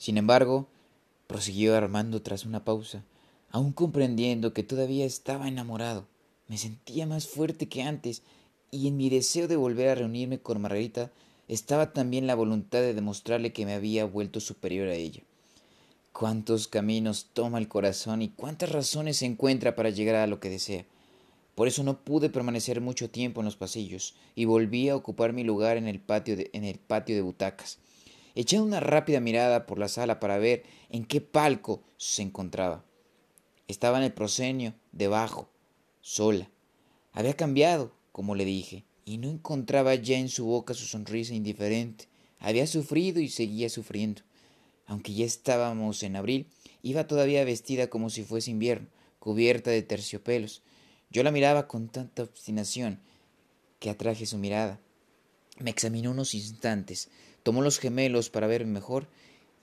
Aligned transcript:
Sin 0.00 0.16
embargo, 0.16 0.66
prosiguió 1.26 1.76
Armando 1.76 2.22
tras 2.22 2.46
una 2.46 2.64
pausa, 2.64 3.04
aún 3.50 3.72
comprendiendo 3.72 4.54
que 4.54 4.62
todavía 4.62 5.04
estaba 5.04 5.46
enamorado. 5.46 6.06
Me 6.48 6.56
sentía 6.56 7.04
más 7.04 7.28
fuerte 7.28 7.68
que 7.68 7.82
antes, 7.82 8.22
y 8.70 8.88
en 8.88 8.96
mi 8.96 9.10
deseo 9.10 9.46
de 9.46 9.56
volver 9.56 9.90
a 9.90 9.94
reunirme 9.94 10.38
con 10.38 10.58
Margarita 10.58 11.10
estaba 11.48 11.92
también 11.92 12.26
la 12.26 12.34
voluntad 12.34 12.78
de 12.78 12.94
demostrarle 12.94 13.52
que 13.52 13.66
me 13.66 13.74
había 13.74 14.06
vuelto 14.06 14.40
superior 14.40 14.88
a 14.88 14.94
ella. 14.94 15.20
Cuántos 16.14 16.66
caminos 16.66 17.26
toma 17.34 17.58
el 17.58 17.68
corazón 17.68 18.22
y 18.22 18.30
cuántas 18.30 18.72
razones 18.72 19.18
se 19.18 19.26
encuentra 19.26 19.76
para 19.76 19.90
llegar 19.90 20.14
a 20.14 20.26
lo 20.26 20.40
que 20.40 20.48
desea. 20.48 20.86
Por 21.54 21.68
eso 21.68 21.84
no 21.84 21.98
pude 21.98 22.30
permanecer 22.30 22.80
mucho 22.80 23.10
tiempo 23.10 23.42
en 23.42 23.44
los 23.44 23.56
pasillos 23.56 24.14
y 24.34 24.46
volví 24.46 24.88
a 24.88 24.96
ocupar 24.96 25.34
mi 25.34 25.44
lugar 25.44 25.76
en 25.76 25.88
el 25.88 26.00
patio 26.00 26.38
de, 26.38 26.48
en 26.54 26.64
el 26.64 26.78
patio 26.78 27.14
de 27.14 27.20
butacas. 27.20 27.78
Eché 28.34 28.60
una 28.60 28.80
rápida 28.80 29.20
mirada 29.20 29.66
por 29.66 29.78
la 29.78 29.88
sala 29.88 30.20
para 30.20 30.38
ver 30.38 30.64
en 30.88 31.04
qué 31.04 31.20
palco 31.20 31.82
se 31.96 32.22
encontraba. 32.22 32.84
Estaba 33.68 33.98
en 33.98 34.04
el 34.04 34.12
proscenio, 34.12 34.74
debajo, 34.92 35.48
sola. 36.00 36.50
Había 37.12 37.34
cambiado, 37.34 37.92
como 38.12 38.34
le 38.34 38.44
dije, 38.44 38.84
y 39.04 39.18
no 39.18 39.28
encontraba 39.28 39.94
ya 39.94 40.18
en 40.18 40.28
su 40.28 40.46
boca 40.46 40.74
su 40.74 40.86
sonrisa 40.86 41.34
indiferente. 41.34 42.06
Había 42.38 42.66
sufrido 42.66 43.20
y 43.20 43.28
seguía 43.28 43.68
sufriendo. 43.68 44.22
Aunque 44.86 45.14
ya 45.14 45.24
estábamos 45.24 46.02
en 46.02 46.16
abril, 46.16 46.46
iba 46.82 47.06
todavía 47.06 47.44
vestida 47.44 47.88
como 47.88 48.10
si 48.10 48.24
fuese 48.24 48.50
invierno, 48.50 48.88
cubierta 49.18 49.70
de 49.70 49.82
terciopelos. 49.82 50.62
Yo 51.10 51.22
la 51.22 51.30
miraba 51.30 51.68
con 51.68 51.88
tanta 51.88 52.22
obstinación 52.22 53.00
que 53.78 53.90
atraje 53.90 54.26
su 54.26 54.38
mirada. 54.38 54.80
Me 55.58 55.70
examinó 55.70 56.10
unos 56.12 56.34
instantes, 56.34 57.10
tomó 57.42 57.62
los 57.62 57.78
gemelos 57.78 58.30
para 58.30 58.46
verme 58.46 58.72
mejor 58.72 59.06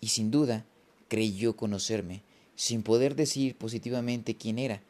y 0.02 0.08
sin 0.08 0.32
duda 0.32 0.66
creyó 1.08 1.56
conocerme, 1.56 2.22
sin 2.56 2.84
poder 2.84 3.16
decir 3.16 3.56
positivamente 3.56 4.36
quién 4.36 4.60
era, 4.60 4.82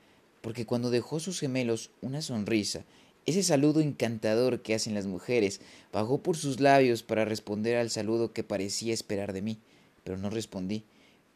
porque 0.42 0.66
cuando 0.66 0.90
dejó 0.90 1.20
sus 1.20 1.40
gemelos 1.40 1.92
una 2.02 2.22
sonrisa, 2.22 2.86
ese 3.26 3.44
saludo 3.44 3.82
encantador 3.82 4.62
que 4.62 4.74
hacen 4.74 4.94
las 4.94 5.06
mujeres, 5.06 5.60
bajó 5.92 6.20
por 6.20 6.38
sus 6.38 6.62
labios 6.62 7.04
para 7.04 7.26
responder 7.26 7.76
al 7.76 7.90
saludo 7.90 8.32
que 8.32 8.44
parecía 8.44 8.94
esperar 8.94 9.34
de 9.34 9.42
mí, 9.42 9.60
pero 10.04 10.18
no 10.18 10.30
respondí, 10.30 10.86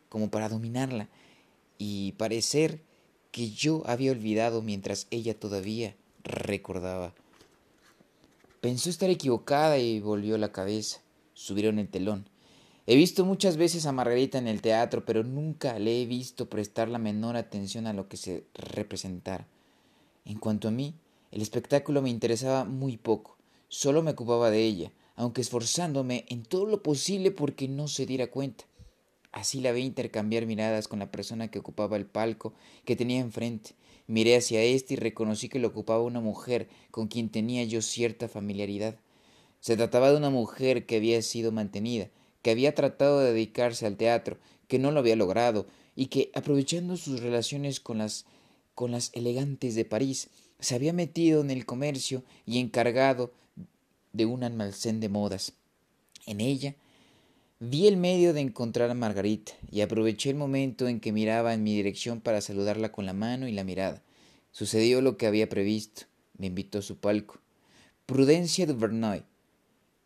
como 0.07 0.29
para 0.29 0.47
dominarla 0.47 1.09
y 1.77 2.13
parecer 2.13 2.79
que 3.31 3.49
yo 3.49 3.83
había 3.85 4.11
olvidado 4.11 4.61
mientras 4.61 5.07
ella 5.09 5.37
todavía 5.37 5.95
recordaba. 6.23 7.13
Pensó 8.61 8.89
estar 8.89 9.09
equivocada 9.09 9.79
y 9.79 9.99
volvió 9.99 10.37
la 10.37 10.51
cabeza. 10.51 11.01
Subieron 11.41 11.79
el 11.79 11.89
telón. 11.89 12.29
He 12.85 12.95
visto 12.95 13.25
muchas 13.25 13.57
veces 13.57 13.87
a 13.87 13.91
Margarita 13.91 14.37
en 14.37 14.47
el 14.47 14.61
teatro, 14.61 15.05
pero 15.05 15.23
nunca 15.23 15.79
le 15.79 15.99
he 15.99 16.05
visto 16.05 16.51
prestar 16.51 16.87
la 16.87 16.99
menor 16.99 17.35
atención 17.35 17.87
a 17.87 17.93
lo 17.93 18.07
que 18.07 18.15
se 18.15 18.43
representara. 18.53 19.47
En 20.23 20.37
cuanto 20.37 20.67
a 20.67 20.71
mí, 20.71 20.93
el 21.31 21.41
espectáculo 21.41 22.03
me 22.03 22.11
interesaba 22.11 22.63
muy 22.63 22.95
poco. 22.97 23.37
Solo 23.69 24.03
me 24.03 24.11
ocupaba 24.11 24.51
de 24.51 24.63
ella, 24.63 24.91
aunque 25.15 25.41
esforzándome 25.41 26.25
en 26.29 26.43
todo 26.43 26.67
lo 26.67 26.83
posible 26.83 27.31
porque 27.31 27.67
no 27.67 27.87
se 27.87 28.05
diera 28.05 28.29
cuenta. 28.29 28.65
Así 29.31 29.61
la 29.61 29.71
vi 29.71 29.81
intercambiar 29.81 30.45
miradas 30.45 30.87
con 30.87 30.99
la 30.99 31.09
persona 31.09 31.49
que 31.49 31.57
ocupaba 31.57 31.97
el 31.97 32.05
palco 32.05 32.53
que 32.85 32.95
tenía 32.95 33.19
enfrente. 33.19 33.71
Miré 34.05 34.35
hacia 34.35 34.61
éste 34.61 34.93
y 34.93 34.97
reconocí 34.97 35.49
que 35.49 35.57
lo 35.57 35.69
ocupaba 35.69 36.03
una 36.03 36.19
mujer 36.19 36.69
con 36.91 37.07
quien 37.07 37.29
tenía 37.29 37.63
yo 37.63 37.81
cierta 37.81 38.27
familiaridad. 38.27 38.99
Se 39.61 39.77
trataba 39.77 40.11
de 40.11 40.17
una 40.17 40.29
mujer 40.29 40.85
que 40.85 40.97
había 40.97 41.21
sido 41.21 41.53
mantenida, 41.53 42.09
que 42.41 42.51
había 42.51 42.75
tratado 42.75 43.19
de 43.19 43.31
dedicarse 43.31 43.85
al 43.85 43.95
teatro, 43.95 44.37
que 44.67 44.79
no 44.79 44.91
lo 44.91 44.99
había 44.99 45.15
logrado, 45.15 45.65
y 45.95 46.07
que, 46.07 46.31
aprovechando 46.33 46.97
sus 46.97 47.21
relaciones 47.21 47.79
con 47.79 47.99
las 47.99 48.25
con 48.75 48.91
las 48.91 49.11
elegantes 49.13 49.75
de 49.75 49.85
París, 49.85 50.29
se 50.59 50.75
había 50.75 50.93
metido 50.93 51.41
en 51.41 51.51
el 51.51 51.65
comercio 51.65 52.23
y 52.45 52.59
encargado 52.59 53.31
de 54.13 54.25
un 54.25 54.43
almacén 54.43 54.99
de 54.99 55.09
modas. 55.09 55.53
En 56.25 56.41
ella 56.41 56.75
Vi 57.63 57.85
el 57.85 57.95
medio 57.95 58.33
de 58.33 58.41
encontrar 58.41 58.89
a 58.89 58.95
Margarita 58.95 59.51
y 59.69 59.81
aproveché 59.81 60.31
el 60.31 60.35
momento 60.35 60.87
en 60.87 60.99
que 60.99 61.11
miraba 61.11 61.53
en 61.53 61.61
mi 61.61 61.75
dirección 61.75 62.19
para 62.19 62.41
saludarla 62.41 62.91
con 62.91 63.05
la 63.05 63.13
mano 63.13 63.47
y 63.47 63.51
la 63.51 63.63
mirada. 63.63 64.01
Sucedió 64.51 64.99
lo 64.99 65.15
que 65.15 65.27
había 65.27 65.47
previsto. 65.47 66.07
Me 66.39 66.47
invitó 66.47 66.79
a 66.79 66.81
su 66.81 66.97
palco. 66.97 67.39
Prudencia 68.07 68.65
Duvernoy. 68.65 69.25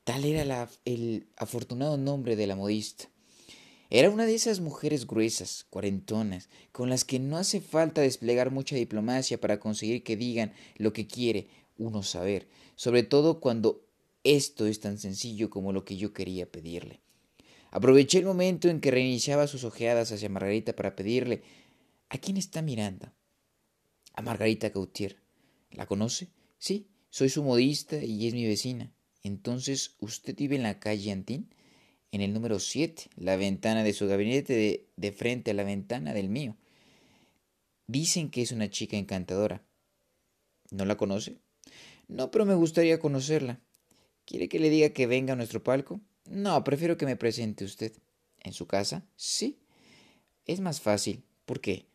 Tal 0.06 0.24
era 0.24 0.70
el 0.86 1.28
afortunado 1.36 1.98
nombre 1.98 2.36
de 2.36 2.46
la 2.46 2.56
modista. 2.56 3.10
Era 3.90 4.12
una 4.12 4.28
de 4.28 4.36
esas 4.36 4.60
mujeres 4.60 5.08
gruesas, 5.08 5.66
cuarentonas, 5.72 6.48
con 6.72 6.92
las 6.92 7.04
que 7.04 7.18
no 7.18 7.38
hace 7.38 7.60
falta 7.60 8.02
desplegar 8.02 8.52
mucha 8.52 8.76
diplomacia 8.76 9.42
para 9.42 9.60
conseguir 9.60 10.04
que 10.04 10.16
digan 10.16 10.54
lo 10.78 10.94
que 10.94 11.08
quiere 11.08 11.48
uno 11.80 12.04
saber, 12.04 12.48
sobre 12.76 13.02
todo 13.02 13.40
cuando 13.40 13.84
esto 14.24 14.68
es 14.68 14.80
tan 14.80 15.00
sencillo 15.00 15.50
como 15.50 15.74
lo 15.74 15.86
que 15.86 15.98
yo 15.98 16.14
quería 16.14 16.52
pedirle. 16.52 17.02
Aproveché 17.72 18.20
el 18.20 18.26
momento 18.26 18.70
en 18.70 18.82
que 18.82 18.92
reiniciaba 18.92 19.48
sus 19.48 19.64
ojeadas 19.64 20.12
hacia 20.12 20.30
Margarita 20.30 20.76
para 20.76 20.96
pedirle 20.96 21.42
¿A 22.10 22.20
quién 22.20 22.38
está 22.38 22.62
mirando? 22.62 23.12
A 24.14 24.22
Margarita 24.22 24.70
Gautier. 24.70 25.18
¿La 25.72 25.88
conoce? 25.88 26.30
Sí, 26.60 26.92
soy 27.10 27.30
su 27.30 27.44
modista 27.44 27.98
y 28.04 28.28
es 28.28 28.36
mi 28.36 28.46
vecina. 28.46 28.95
Entonces, 29.26 29.96
¿usted 30.02 30.36
vive 30.36 30.56
en 30.56 30.62
la 30.62 30.80
calle 30.80 31.12
Antín? 31.12 31.50
En 32.12 32.22
el 32.22 32.32
número 32.32 32.60
7, 32.60 33.10
la 33.16 33.36
ventana 33.38 33.84
de 33.84 33.92
su 33.92 34.08
gabinete 34.08 34.54
de, 34.54 34.88
de 34.98 35.12
frente 35.12 35.50
a 35.50 35.56
la 35.56 35.64
ventana 35.64 36.14
del 36.14 36.30
mío. 36.30 36.56
Dicen 37.88 38.30
que 38.30 38.44
es 38.44 38.52
una 38.52 38.70
chica 38.70 38.98
encantadora. 38.98 39.64
¿No 40.70 40.86
la 40.86 40.96
conoce? 40.96 41.40
No, 42.08 42.30
pero 42.30 42.46
me 42.46 42.54
gustaría 42.54 43.00
conocerla. 43.00 43.60
¿Quiere 44.26 44.48
que 44.48 44.60
le 44.60 44.70
diga 44.70 44.90
que 44.90 45.08
venga 45.08 45.34
a 45.34 45.36
nuestro 45.36 45.64
palco? 45.64 46.02
No, 46.26 46.64
prefiero 46.64 46.96
que 46.96 47.08
me 47.08 47.16
presente 47.16 47.66
usted. 47.66 47.94
¿En 48.44 48.54
su 48.54 48.68
casa? 48.68 49.08
Sí. 49.16 49.58
Es 50.46 50.60
más 50.60 50.82
fácil. 50.82 51.24
¿Por 51.48 51.62
qué? 51.62 51.88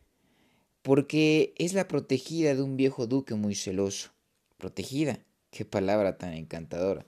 Porque 0.81 1.53
es 1.57 1.73
la 1.73 1.87
protegida 1.87 2.55
de 2.55 2.61
un 2.61 2.75
viejo 2.75 3.07
duque 3.07 3.35
muy 3.35 3.55
celoso. 3.55 4.09
¿Protegida? 4.57 5.23
Qué 5.49 5.63
palabra 5.63 6.17
tan 6.17 6.33
encantadora. 6.33 7.05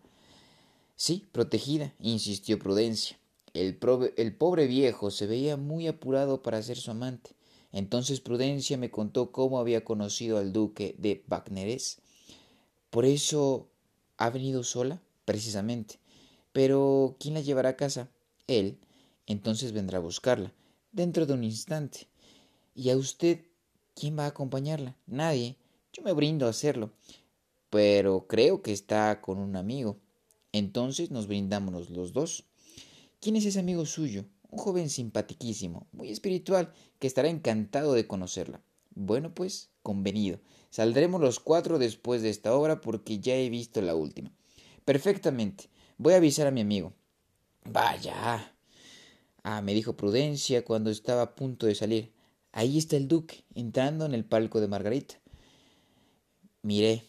Sí, 1.05 1.27
protegida, 1.33 1.93
insistió 1.99 2.57
Prudencia. 2.57 3.19
El, 3.53 3.75
pobre 3.75 4.67
viejo 4.67 5.11
se 5.11 5.27
veía 5.27 5.57
muy 5.57 5.85
apurado 5.85 6.41
para 6.41 6.63
ser 6.63 6.77
su 6.77 6.91
amante. 6.91 7.31
Entonces 7.73 8.21
Prudencia 8.21 8.77
me 8.77 8.89
contó 8.89 9.33
cómo 9.33 9.59
había 9.59 9.83
conocido 9.83 10.37
al 10.37 10.53
duque 10.53 10.95
de 10.97 11.21
Wagneres. 11.27 11.97
¿Por 12.89 13.03
eso 13.03 13.67
ha 14.15 14.29
venido 14.29 14.63
sola? 14.63 15.01
Precisamente. 15.25 15.99
Pero 16.53 17.17
¿quién 17.19 17.33
la 17.33 17.41
llevará 17.41 17.71
a 17.71 17.75
casa? 17.75 18.09
Él. 18.47 18.77
Entonces 19.27 19.73
vendrá 19.73 19.97
a 19.97 20.01
buscarla, 20.01 20.53
dentro 20.93 21.25
de 21.25 21.33
un 21.33 21.43
instante. 21.43 22.07
¿Y 22.75 22.91
a 22.91 22.95
usted 22.95 23.41
quién 23.93 24.17
va 24.17 24.23
a 24.23 24.27
acompañarla? 24.27 24.95
Nadie. 25.05 25.57
Yo 25.91 26.01
me 26.01 26.13
brindo 26.13 26.45
a 26.45 26.51
hacerlo. 26.51 26.91
Pero 27.69 28.25
creo 28.25 28.61
que 28.61 28.71
está 28.71 29.19
con 29.19 29.37
un 29.37 29.57
amigo. 29.57 29.97
Entonces 30.53 31.11
nos 31.11 31.27
brindamos 31.27 31.89
los 31.89 32.13
dos. 32.13 32.45
¿Quién 33.19 33.35
es 33.35 33.45
ese 33.45 33.59
amigo 33.59 33.85
suyo? 33.85 34.25
Un 34.49 34.59
joven 34.59 34.89
simpatiquísimo, 34.89 35.87
muy 35.91 36.11
espiritual, 36.11 36.71
que 36.99 37.07
estará 37.07 37.27
encantado 37.27 37.93
de 37.93 38.07
conocerla. 38.07 38.61
Bueno, 38.93 39.33
pues, 39.33 39.71
convenido. 39.81 40.39
Saldremos 40.69 41.19
los 41.19 41.39
cuatro 41.39 41.79
después 41.79 42.21
de 42.21 42.29
esta 42.29 42.55
obra 42.55 42.81
porque 42.81 43.19
ya 43.19 43.35
he 43.35 43.49
visto 43.49 43.81
la 43.81 43.95
última. 43.95 44.31
Perfectamente. 44.85 45.69
Voy 45.97 46.13
a 46.13 46.17
avisar 46.17 46.45
a 46.45 46.51
mi 46.51 46.61
amigo. 46.61 46.93
Vaya. 47.65 48.53
Ah, 49.41 49.61
me 49.61 49.73
dijo 49.73 49.97
Prudencia 49.97 50.63
cuando 50.63 50.91
estaba 50.91 51.23
a 51.23 51.35
punto 51.35 51.65
de 51.65 51.75
salir. 51.75 52.13
Ahí 52.51 52.77
está 52.77 52.95
el 52.97 53.07
duque, 53.07 53.43
entrando 53.55 54.05
en 54.05 54.13
el 54.13 54.25
palco 54.25 54.61
de 54.61 54.67
Margarita. 54.67 55.15
Miré. 56.61 57.03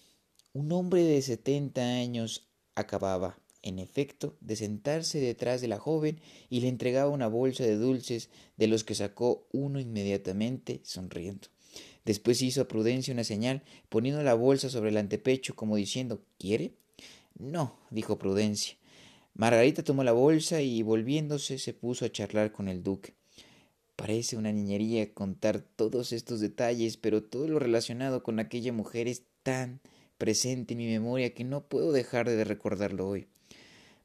Un 0.55 0.73
hombre 0.73 1.03
de 1.03 1.21
setenta 1.21 1.83
años 1.83 2.47
acababa, 2.75 3.39
en 3.63 3.79
efecto, 3.79 4.37
de 4.41 4.57
sentarse 4.57 5.19
detrás 5.19 5.61
de 5.61 5.69
la 5.69 5.79
joven 5.79 6.21
y 6.51 6.61
le 6.61 6.69
entregaba 6.69 7.11
una 7.11 7.29
bolsa 7.29 7.65
de 7.65 7.77
dulces 7.77 8.29
de 8.57 8.67
los 8.67 8.85
que 8.85 8.95
sacó 8.95 9.47
uno 9.53 9.81
inmediatamente, 9.81 10.81
sonriendo. 10.85 11.49
Después 12.05 12.43
hizo 12.43 12.63
a 12.63 12.69
Prudencia 12.69 13.15
una 13.15 13.25
señal, 13.25 13.63
poniendo 13.89 14.23
la 14.23 14.35
bolsa 14.35 14.69
sobre 14.69 14.91
el 14.91 14.99
antepecho 14.99 15.57
como 15.57 15.77
diciendo 15.77 16.23
¿Quiere? 16.39 16.75
No, 17.39 17.79
dijo 17.91 18.19
Prudencia. 18.19 18.77
Margarita 19.35 19.83
tomó 19.83 20.05
la 20.05 20.13
bolsa 20.13 20.61
y 20.61 20.83
volviéndose 20.83 21.59
se 21.59 21.73
puso 21.73 22.05
a 22.05 22.13
charlar 22.13 22.53
con 22.53 22.69
el 22.69 22.83
duque. 22.83 23.15
Parece 23.97 24.37
una 24.37 24.53
niñería 24.53 25.13
contar 25.15 25.61
todos 25.61 26.13
estos 26.13 26.41
detalles, 26.41 26.97
pero 26.97 27.23
todo 27.23 27.49
lo 27.49 27.59
relacionado 27.59 28.23
con 28.23 28.39
aquella 28.39 28.73
mujer 28.73 29.09
es 29.09 29.23
tan 29.43 29.81
presente 30.25 30.73
en 30.73 30.79
mi 30.79 30.87
memoria 30.87 31.35
que 31.35 31.45
no 31.45 31.69
puedo 31.69 31.93
dejar 31.93 32.27
de 32.31 32.45
recordarlo 32.45 33.07
hoy. 33.07 33.29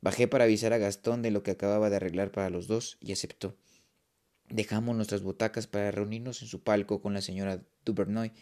Bajé 0.02 0.28
para 0.28 0.44
avisar 0.44 0.74
a 0.74 0.78
Gastón 0.78 1.22
de 1.22 1.32
lo 1.32 1.44
que 1.44 1.52
acababa 1.52 1.90
de 1.90 1.96
arreglar 1.96 2.30
para 2.34 2.50
los 2.50 2.68
dos 2.68 2.98
y 3.00 3.14
aceptó. 3.14 3.56
Dejamos 4.50 4.98
nuestras 4.98 5.22
butacas 5.22 5.68
para 5.68 5.92
reunirnos 5.92 6.42
en 6.42 6.50
su 6.50 6.62
palco 6.62 7.02
con 7.02 7.14
la 7.14 7.22
señora 7.22 7.64
Duvernoy. 7.86 8.34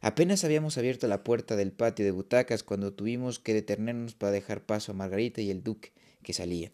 Apenas 0.00 0.42
habíamos 0.42 0.78
abierto 0.78 1.06
la 1.06 1.22
puerta 1.22 1.54
del 1.54 1.72
patio 1.72 2.02
de 2.06 2.12
butacas 2.12 2.62
cuando 2.62 2.94
tuvimos 2.94 3.38
que 3.38 3.52
detenernos 3.52 4.14
para 4.14 4.32
dejar 4.32 4.64
paso 4.64 4.92
a 4.92 4.94
Margarita 4.94 5.42
y 5.42 5.50
el 5.50 5.62
duque, 5.62 5.92
que 6.22 6.32
salía. 6.32 6.72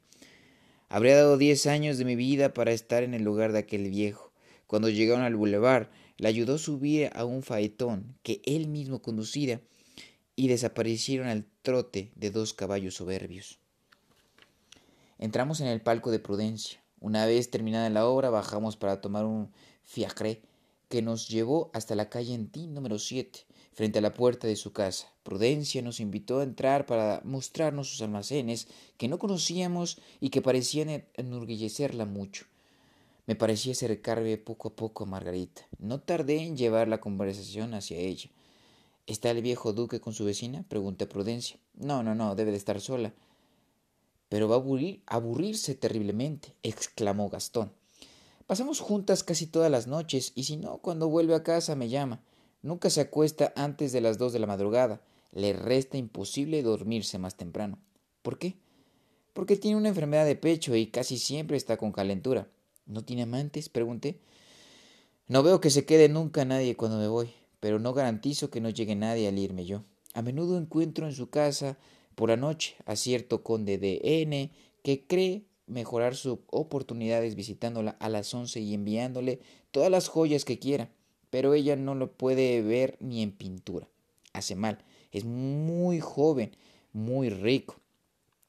Habría 0.89 1.17
dado 1.17 1.37
diez 1.37 1.67
años 1.67 1.99
de 1.99 2.05
mi 2.05 2.15
vida 2.15 2.55
para 2.55 2.71
estar 2.71 3.03
en 3.03 3.15
el 3.15 3.25
lugar 3.25 3.51
de 3.51 3.59
aquel 3.59 3.91
viejo. 3.91 4.33
Cuando 4.69 4.89
llegaron 4.89 5.25
al 5.25 5.35
bulevar, 5.35 5.91
le 6.17 6.29
ayudó 6.29 6.55
a 6.55 6.59
subir 6.59 7.11
a 7.13 7.25
un 7.25 7.43
faetón 7.43 8.17
que 8.23 8.41
él 8.45 8.69
mismo 8.69 9.03
conducía 9.03 9.61
y 10.39 10.47
desaparecieron 10.47 11.27
al 11.27 11.47
trote 11.63 12.13
de 12.15 12.31
dos 12.31 12.55
caballos 12.55 12.95
soberbios. 12.95 13.59
Entramos 15.19 15.61
en 15.61 15.67
el 15.67 15.81
palco 15.81 16.13
de 16.13 16.21
Prudencia. 16.21 16.81
Una 17.01 17.27
vez 17.27 17.51
terminada 17.51 17.91
la 17.91 18.07
obra, 18.07 18.31
bajamos 18.31 18.77
para 18.77 19.01
tomar 19.01 19.25
un 19.25 19.51
fiacre 19.83 20.43
que 20.89 21.03
nos 21.03 21.27
llevó 21.27 21.73
hasta 21.75 21.97
la 21.97 22.09
calle 22.09 22.35
Entín 22.35 22.73
número 22.73 23.01
7, 23.01 23.47
frente 23.73 23.99
a 23.99 24.03
la 24.03 24.15
puerta 24.15 24.47
de 24.47 24.55
su 24.55 24.73
casa. 24.73 25.13
Prudencia 25.25 25.83
nos 25.83 25.99
invitó 25.99 26.39
a 26.39 26.45
entrar 26.45 26.87
para 26.87 27.21
mostrarnos 27.25 27.91
sus 27.91 28.01
almacenes 28.01 28.69
que 28.97 29.09
no 29.09 29.19
conocíamos 29.19 29.99
y 30.21 30.31
que 30.31 30.41
parecían 30.41 31.05
enorgullecerla 31.15 32.05
mucho. 32.05 32.47
Me 33.27 33.35
parecía 33.35 33.73
acercarme 33.73 34.39
poco 34.39 34.69
a 34.69 34.77
poco 34.77 35.03
a 35.03 35.09
Margarita. 35.09 35.63
No 35.81 35.99
tardé 35.99 36.45
en 36.45 36.57
llevar 36.57 36.87
la 36.87 37.01
conversación 37.01 37.75
hacia 37.75 37.99
ella. 37.99 38.31
¿Está 39.09 39.31
el 39.31 39.41
viejo 39.41 39.73
duque 39.73 40.01
con 40.01 40.13
su 40.13 40.27
vecina? 40.27 40.67
pregunté 40.69 41.05
a 41.05 41.09
Prudencia. 41.09 41.59
No, 41.73 42.03
no, 42.03 42.15
no, 42.15 42.35
debe 42.35 42.51
de 42.51 42.59
estar 42.59 42.79
sola. 42.79 43.15
Pero 44.29 44.51
va 44.51 44.57
a 44.57 44.59
aburrir, 44.59 45.03
aburrirse 45.07 45.75
terriblemente, 45.75 46.55
exclamó 46.63 47.31
Gastón. 47.31 47.73
Pasamos 48.47 48.81
juntas 48.81 49.25
casi 49.25 49.47
todas 49.47 49.71
las 49.71 49.87
noches, 49.87 50.33
y 50.35 50.45
si 50.45 50.59
no, 50.59 50.77
cuando 50.77 51.09
vuelve 51.09 51.35
a 51.35 51.43
casa 51.43 51.75
me 51.75 51.89
llama. 51.89 52.21
Nunca 52.61 52.91
se 52.91 53.01
acuesta 53.01 53.55
antes 53.57 53.93
de 53.93 54.03
las 54.03 54.19
dos 54.19 54.35
de 54.35 54.41
la 54.41 54.47
madrugada. 54.47 55.01
Le 55.33 55.55
resta 55.55 55.97
imposible 55.97 56.63
dormirse 56.63 57.17
más 57.17 57.35
temprano. 57.35 57.79
¿Por 58.21 58.39
qué? 58.39 58.59
Porque 59.33 59.57
tiene 59.57 59.79
una 59.79 59.89
enfermedad 59.89 60.27
de 60.27 60.37
pecho 60.37 60.77
y 60.77 60.89
casi 60.89 61.17
siempre 61.17 61.57
está 61.57 61.79
con 61.79 61.93
calentura. 61.93 62.47
¿No 62.85 63.03
tiene 63.07 63.23
amantes? 63.23 63.71
pregunté. 63.71 64.21
No 65.29 65.43
veo 65.43 65.63
que 65.63 65.71
se 65.71 65.87
quede 65.87 66.11
nunca 66.11 66.45
nadie 66.45 66.77
cuando 66.77 66.99
me 66.99 67.09
voy, 67.09 67.33
pero 67.61 67.79
no 67.79 67.93
garantizo 67.93 68.51
que 68.51 68.61
no 68.61 68.71
llegue 68.71 68.95
nadie 68.95 69.29
al 69.29 69.39
irme 69.39 69.65
yo. 69.65 69.85
A 70.15 70.23
menudo 70.23 70.59
encuentro 70.59 71.07
en 71.07 71.13
su 71.13 71.31
casa 71.31 71.79
por 72.15 72.31
la 72.31 72.37
noche 72.37 72.77
a 72.87 72.97
cierto 72.97 73.43
conde 73.43 73.79
de 73.79 74.01
N 74.03 74.51
que 74.83 75.07
cree 75.07 75.45
mejorar 75.67 76.17
sus 76.17 76.39
oportunidades 76.49 77.35
visitándola 77.35 77.93
a 78.01 78.09
las 78.09 78.33
once 78.35 78.61
y 78.61 78.75
enviándole 78.75 79.41
todas 79.71 79.91
las 79.91 80.09
joyas 80.09 80.45
que 80.45 80.59
quiera, 80.59 80.91
pero 81.31 81.55
ella 81.55 81.77
no 81.77 81.95
lo 81.95 82.13
puede 82.13 82.63
ver 82.63 82.97
ni 83.01 83.23
en 83.23 83.33
pintura. 83.33 83.89
Hace 84.33 84.57
mal, 84.57 84.79
es 85.13 85.25
muy 85.25 86.01
joven, 86.01 86.57
muy 86.93 87.29
rico. 87.29 87.77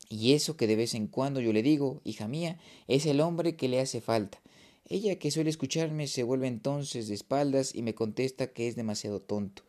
Y 0.09 0.33
eso 0.33 0.57
que 0.57 0.65
de 0.65 0.75
vez 0.75 0.95
en 0.95 1.07
cuando 1.07 1.39
yo 1.39 1.53
le 1.53 1.61
digo, 1.61 2.01
hija 2.03 2.27
mía, 2.27 2.57
es 2.87 3.05
el 3.05 3.21
hombre 3.21 3.55
que 3.55 3.67
le 3.67 3.79
hace 3.79 4.01
falta. 4.01 4.41
Ella, 4.89 5.19
que 5.19 5.29
suele 5.29 5.51
escucharme, 5.51 6.07
se 6.07 6.23
vuelve 6.23 6.47
entonces 6.47 7.07
de 7.07 7.13
espaldas 7.13 7.75
y 7.75 7.83
me 7.83 7.93
contesta 7.93 8.47
que 8.47 8.67
es 8.67 8.75
demasiado 8.75 9.21
tonto. 9.21 9.61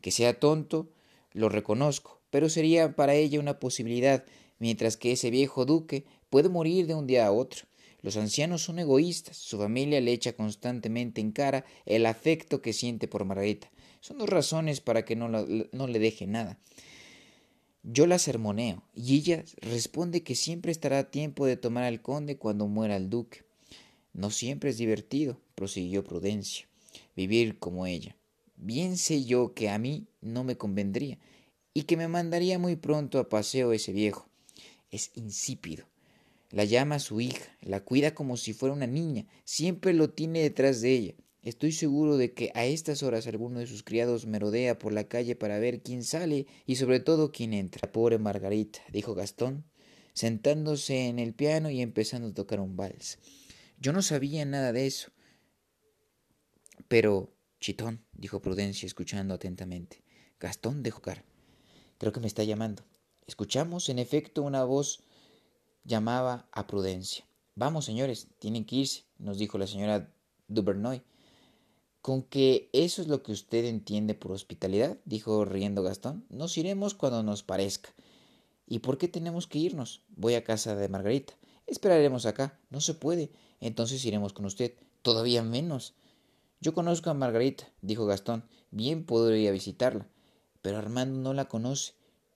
Que 0.00 0.10
sea 0.10 0.40
tonto, 0.40 0.90
lo 1.32 1.48
reconozco, 1.48 2.20
pero 2.30 2.48
sería 2.48 2.96
para 2.96 3.14
ella 3.14 3.38
una 3.38 3.60
posibilidad, 3.60 4.24
mientras 4.58 4.96
que 4.96 5.12
ese 5.12 5.30
viejo 5.30 5.64
duque 5.64 6.04
puede 6.28 6.48
morir 6.48 6.88
de 6.88 6.94
un 6.94 7.06
día 7.06 7.24
a 7.24 7.32
otro. 7.32 7.66
Los 8.02 8.16
ancianos 8.16 8.62
son 8.62 8.80
egoístas, 8.80 9.36
su 9.36 9.58
familia 9.58 10.00
le 10.00 10.12
echa 10.12 10.32
constantemente 10.32 11.20
en 11.20 11.30
cara 11.30 11.64
el 11.86 12.04
afecto 12.04 12.60
que 12.60 12.72
siente 12.72 13.06
por 13.06 13.24
Margarita. 13.24 13.70
Son 14.00 14.18
dos 14.18 14.28
razones 14.28 14.80
para 14.80 15.04
que 15.04 15.14
no, 15.14 15.28
no 15.28 15.86
le 15.86 15.98
deje 16.00 16.26
nada. 16.26 16.58
Yo 17.84 18.06
la 18.06 18.18
sermoneo, 18.18 18.82
y 18.92 19.14
ella 19.14 19.44
responde 19.58 20.24
que 20.24 20.34
siempre 20.34 20.72
estará 20.72 20.98
a 20.98 21.10
tiempo 21.10 21.46
de 21.46 21.56
tomar 21.56 21.84
al 21.84 22.02
conde 22.02 22.36
cuando 22.36 22.66
muera 22.66 22.96
el 22.96 23.08
duque. 23.08 23.43
No 24.14 24.30
siempre 24.30 24.70
es 24.70 24.78
divertido, 24.78 25.40
prosiguió 25.56 26.04
Prudencia, 26.04 26.66
vivir 27.16 27.58
como 27.58 27.84
ella. 27.86 28.16
Bien 28.56 28.96
sé 28.96 29.24
yo 29.24 29.52
que 29.54 29.68
a 29.68 29.78
mí 29.78 30.06
no 30.20 30.44
me 30.44 30.56
convendría, 30.56 31.18
y 31.74 31.82
que 31.82 31.96
me 31.96 32.06
mandaría 32.06 32.58
muy 32.58 32.76
pronto 32.76 33.18
a 33.18 33.28
paseo 33.28 33.72
ese 33.72 33.92
viejo. 33.92 34.28
Es 34.92 35.10
insípido, 35.16 35.86
la 36.50 36.64
llama 36.64 36.94
a 36.94 37.00
su 37.00 37.20
hija, 37.20 37.44
la 37.60 37.80
cuida 37.80 38.14
como 38.14 38.36
si 38.36 38.52
fuera 38.52 38.72
una 38.72 38.86
niña, 38.86 39.26
siempre 39.44 39.92
lo 39.92 40.10
tiene 40.10 40.40
detrás 40.40 40.80
de 40.80 40.92
ella. 40.92 41.14
Estoy 41.42 41.72
seguro 41.72 42.16
de 42.16 42.32
que 42.32 42.52
a 42.54 42.64
estas 42.64 43.02
horas 43.02 43.26
alguno 43.26 43.58
de 43.58 43.66
sus 43.66 43.82
criados 43.82 44.26
merodea 44.26 44.78
por 44.78 44.92
la 44.92 45.08
calle 45.08 45.34
para 45.34 45.58
ver 45.58 45.82
quién 45.82 46.04
sale 46.04 46.46
y 46.64 46.76
sobre 46.76 47.00
todo 47.00 47.32
quién 47.32 47.52
entra. 47.52 47.90
pobre 47.90 48.18
Margarita, 48.18 48.78
dijo 48.92 49.16
Gastón, 49.16 49.64
sentándose 50.12 51.08
en 51.08 51.18
el 51.18 51.34
piano 51.34 51.70
y 51.70 51.82
empezando 51.82 52.28
a 52.28 52.34
tocar 52.34 52.60
un 52.60 52.76
vals. 52.76 53.18
Yo 53.84 53.92
no 53.92 54.00
sabía 54.00 54.46
nada 54.46 54.72
de 54.72 54.86
eso. 54.86 55.10
Pero, 56.88 57.34
chitón, 57.60 58.02
dijo 58.14 58.40
Prudencia, 58.40 58.86
escuchando 58.86 59.34
atentamente. 59.34 60.02
Gastón 60.40 60.82
de 60.82 60.90
Jocar. 60.90 61.22
Creo 61.98 62.10
que 62.10 62.20
me 62.20 62.26
está 62.26 62.44
llamando. 62.44 62.82
Escuchamos, 63.26 63.90
en 63.90 63.98
efecto, 63.98 64.40
una 64.40 64.64
voz 64.64 65.04
llamaba 65.84 66.48
a 66.50 66.66
Prudencia. 66.66 67.26
Vamos, 67.56 67.84
señores, 67.84 68.28
tienen 68.38 68.64
que 68.64 68.76
irse, 68.76 69.04
nos 69.18 69.36
dijo 69.36 69.58
la 69.58 69.66
señora 69.66 70.10
Duvernoy. 70.48 71.02
Con 72.00 72.22
que 72.22 72.70
eso 72.72 73.02
es 73.02 73.08
lo 73.08 73.22
que 73.22 73.32
usted 73.32 73.66
entiende 73.66 74.14
por 74.14 74.32
hospitalidad, 74.32 74.96
dijo 75.04 75.44
riendo 75.44 75.82
Gastón. 75.82 76.24
Nos 76.30 76.56
iremos 76.56 76.94
cuando 76.94 77.22
nos 77.22 77.42
parezca. 77.42 77.90
¿Y 78.66 78.78
por 78.78 78.96
qué 78.96 79.08
tenemos 79.08 79.46
que 79.46 79.58
irnos? 79.58 80.06
Voy 80.08 80.36
a 80.36 80.44
casa 80.44 80.74
de 80.74 80.88
Margarita. 80.88 81.34
Esperaremos 81.66 82.24
acá. 82.24 82.58
No 82.70 82.80
se 82.80 82.94
puede. 82.94 83.30
Entonces 83.60 84.04
iremos 84.04 84.32
con 84.32 84.44
usted. 84.44 84.74
Todavía 85.02 85.42
menos. 85.42 85.94
Yo 86.60 86.74
conozco 86.74 87.10
a 87.10 87.14
Margarita, 87.14 87.70
dijo 87.82 88.06
Gastón. 88.06 88.44
Bien 88.70 89.04
podría 89.04 89.52
visitarla. 89.52 90.08
Pero 90.62 90.78
Armando 90.78 91.18
no 91.18 91.34
la 91.34 91.46
conoce. 91.46 91.92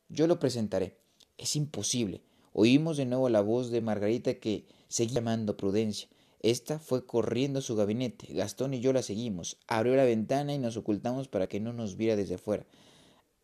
Yo 0.08 0.26
lo 0.26 0.38
presentaré. 0.38 0.98
Es 1.38 1.56
imposible. 1.56 2.22
Oímos 2.52 2.96
de 2.96 3.06
nuevo 3.06 3.28
la 3.28 3.40
voz 3.40 3.70
de 3.70 3.80
Margarita 3.80 4.34
que 4.34 4.66
seguía 4.88 5.16
llamando 5.16 5.56
Prudencia. 5.56 6.08
Esta 6.40 6.78
fue 6.78 7.04
corriendo 7.04 7.58
a 7.58 7.62
su 7.62 7.74
gabinete. 7.74 8.32
Gastón 8.32 8.74
y 8.74 8.80
yo 8.80 8.92
la 8.92 9.02
seguimos. 9.02 9.58
Abrió 9.66 9.96
la 9.96 10.04
ventana 10.04 10.54
y 10.54 10.58
nos 10.58 10.76
ocultamos 10.76 11.28
para 11.28 11.48
que 11.48 11.60
no 11.60 11.72
nos 11.72 11.96
viera 11.96 12.16
desde 12.16 12.38
fuera. 12.38 12.66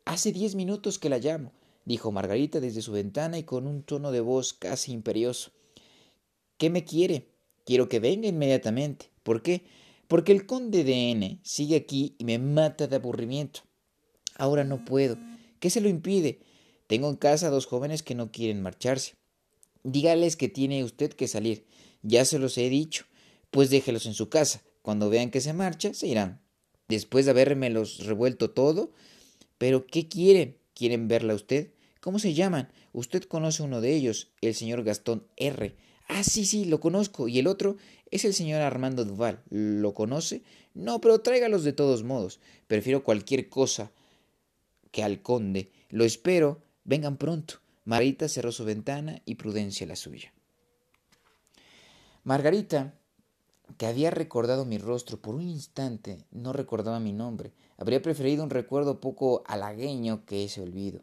Hace 0.04 0.32
diez 0.32 0.54
minutos 0.54 0.98
que 0.98 1.08
la 1.08 1.18
llamo, 1.18 1.52
dijo 1.84 2.12
Margarita 2.12 2.60
desde 2.60 2.82
su 2.82 2.92
ventana 2.92 3.38
y 3.38 3.44
con 3.44 3.66
un 3.66 3.82
tono 3.82 4.12
de 4.12 4.20
voz 4.20 4.52
casi 4.52 4.92
imperioso. 4.92 5.50
¿Qué 6.58 6.70
me 6.70 6.84
quiere? 6.84 7.33
Quiero 7.64 7.88
que 7.88 8.00
venga 8.00 8.28
inmediatamente. 8.28 9.10
¿Por 9.22 9.42
qué? 9.42 9.64
Porque 10.08 10.32
el 10.32 10.46
conde 10.46 10.84
de 10.84 11.10
N 11.10 11.40
sigue 11.42 11.76
aquí 11.76 12.14
y 12.18 12.24
me 12.24 12.38
mata 12.38 12.86
de 12.86 12.96
aburrimiento. 12.96 13.60
Ahora 14.36 14.64
no 14.64 14.84
puedo. 14.84 15.18
¿Qué 15.60 15.70
se 15.70 15.80
lo 15.80 15.88
impide? 15.88 16.40
Tengo 16.86 17.08
en 17.08 17.16
casa 17.16 17.50
dos 17.50 17.66
jóvenes 17.66 18.02
que 18.02 18.14
no 18.14 18.30
quieren 18.30 18.62
marcharse. 18.62 19.14
Dígales 19.82 20.36
que 20.36 20.48
tiene 20.48 20.84
usted 20.84 21.12
que 21.12 21.28
salir. 21.28 21.66
Ya 22.02 22.24
se 22.24 22.38
los 22.38 22.58
he 22.58 22.68
dicho. 22.68 23.06
Pues 23.50 23.70
déjelos 23.70 24.06
en 24.06 24.14
su 24.14 24.28
casa. 24.28 24.62
Cuando 24.82 25.08
vean 25.08 25.30
que 25.30 25.40
se 25.40 25.54
marcha, 25.54 25.94
se 25.94 26.06
irán. 26.06 26.42
Después 26.88 27.24
de 27.24 27.30
haberme 27.30 27.70
los 27.70 28.04
revuelto 28.04 28.50
todo. 28.50 28.92
Pero, 29.56 29.86
¿qué 29.86 30.08
quieren? 30.08 30.58
¿Quieren 30.74 31.08
verla 31.08 31.34
usted? 31.34 31.72
¿Cómo 32.00 32.18
se 32.18 32.34
llaman? 32.34 32.70
Usted 32.92 33.22
conoce 33.24 33.62
uno 33.62 33.80
de 33.80 33.94
ellos, 33.94 34.32
el 34.42 34.54
señor 34.54 34.84
Gastón 34.84 35.26
R. 35.36 35.74
Ah, 36.06 36.22
sí, 36.22 36.44
sí, 36.44 36.64
lo 36.64 36.80
conozco. 36.80 37.28
¿Y 37.28 37.38
el 37.38 37.46
otro? 37.46 37.76
Es 38.10 38.24
el 38.24 38.34
señor 38.34 38.60
Armando 38.60 39.04
Duval. 39.04 39.42
¿Lo 39.50 39.94
conoce? 39.94 40.42
No, 40.74 41.00
pero 41.00 41.20
tráigalos 41.20 41.64
de 41.64 41.72
todos 41.72 42.02
modos. 42.02 42.40
Prefiero 42.66 43.04
cualquier 43.04 43.48
cosa 43.48 43.90
que 44.90 45.02
al 45.02 45.22
conde. 45.22 45.72
Lo 45.90 46.04
espero 46.04 46.62
Vengan 46.84 47.16
pronto. 47.16 47.54
Margarita 47.86 48.28
cerró 48.28 48.52
su 48.52 48.64
ventana 48.64 49.22
y 49.24 49.36
Prudencia 49.36 49.86
la 49.86 49.96
suya. 49.96 50.32
Margarita, 52.24 52.94
que 53.78 53.86
había 53.86 54.10
recordado 54.10 54.66
mi 54.66 54.76
rostro 54.76 55.18
por 55.18 55.34
un 55.34 55.48
instante, 55.48 56.24
no 56.30 56.52
recordaba 56.52 57.00
mi 57.00 57.12
nombre. 57.12 57.52
Habría 57.78 58.02
preferido 58.02 58.44
un 58.44 58.50
recuerdo 58.50 59.00
poco 59.00 59.44
halagueño 59.46 60.26
que 60.26 60.44
ese 60.44 60.60
olvido. 60.60 61.00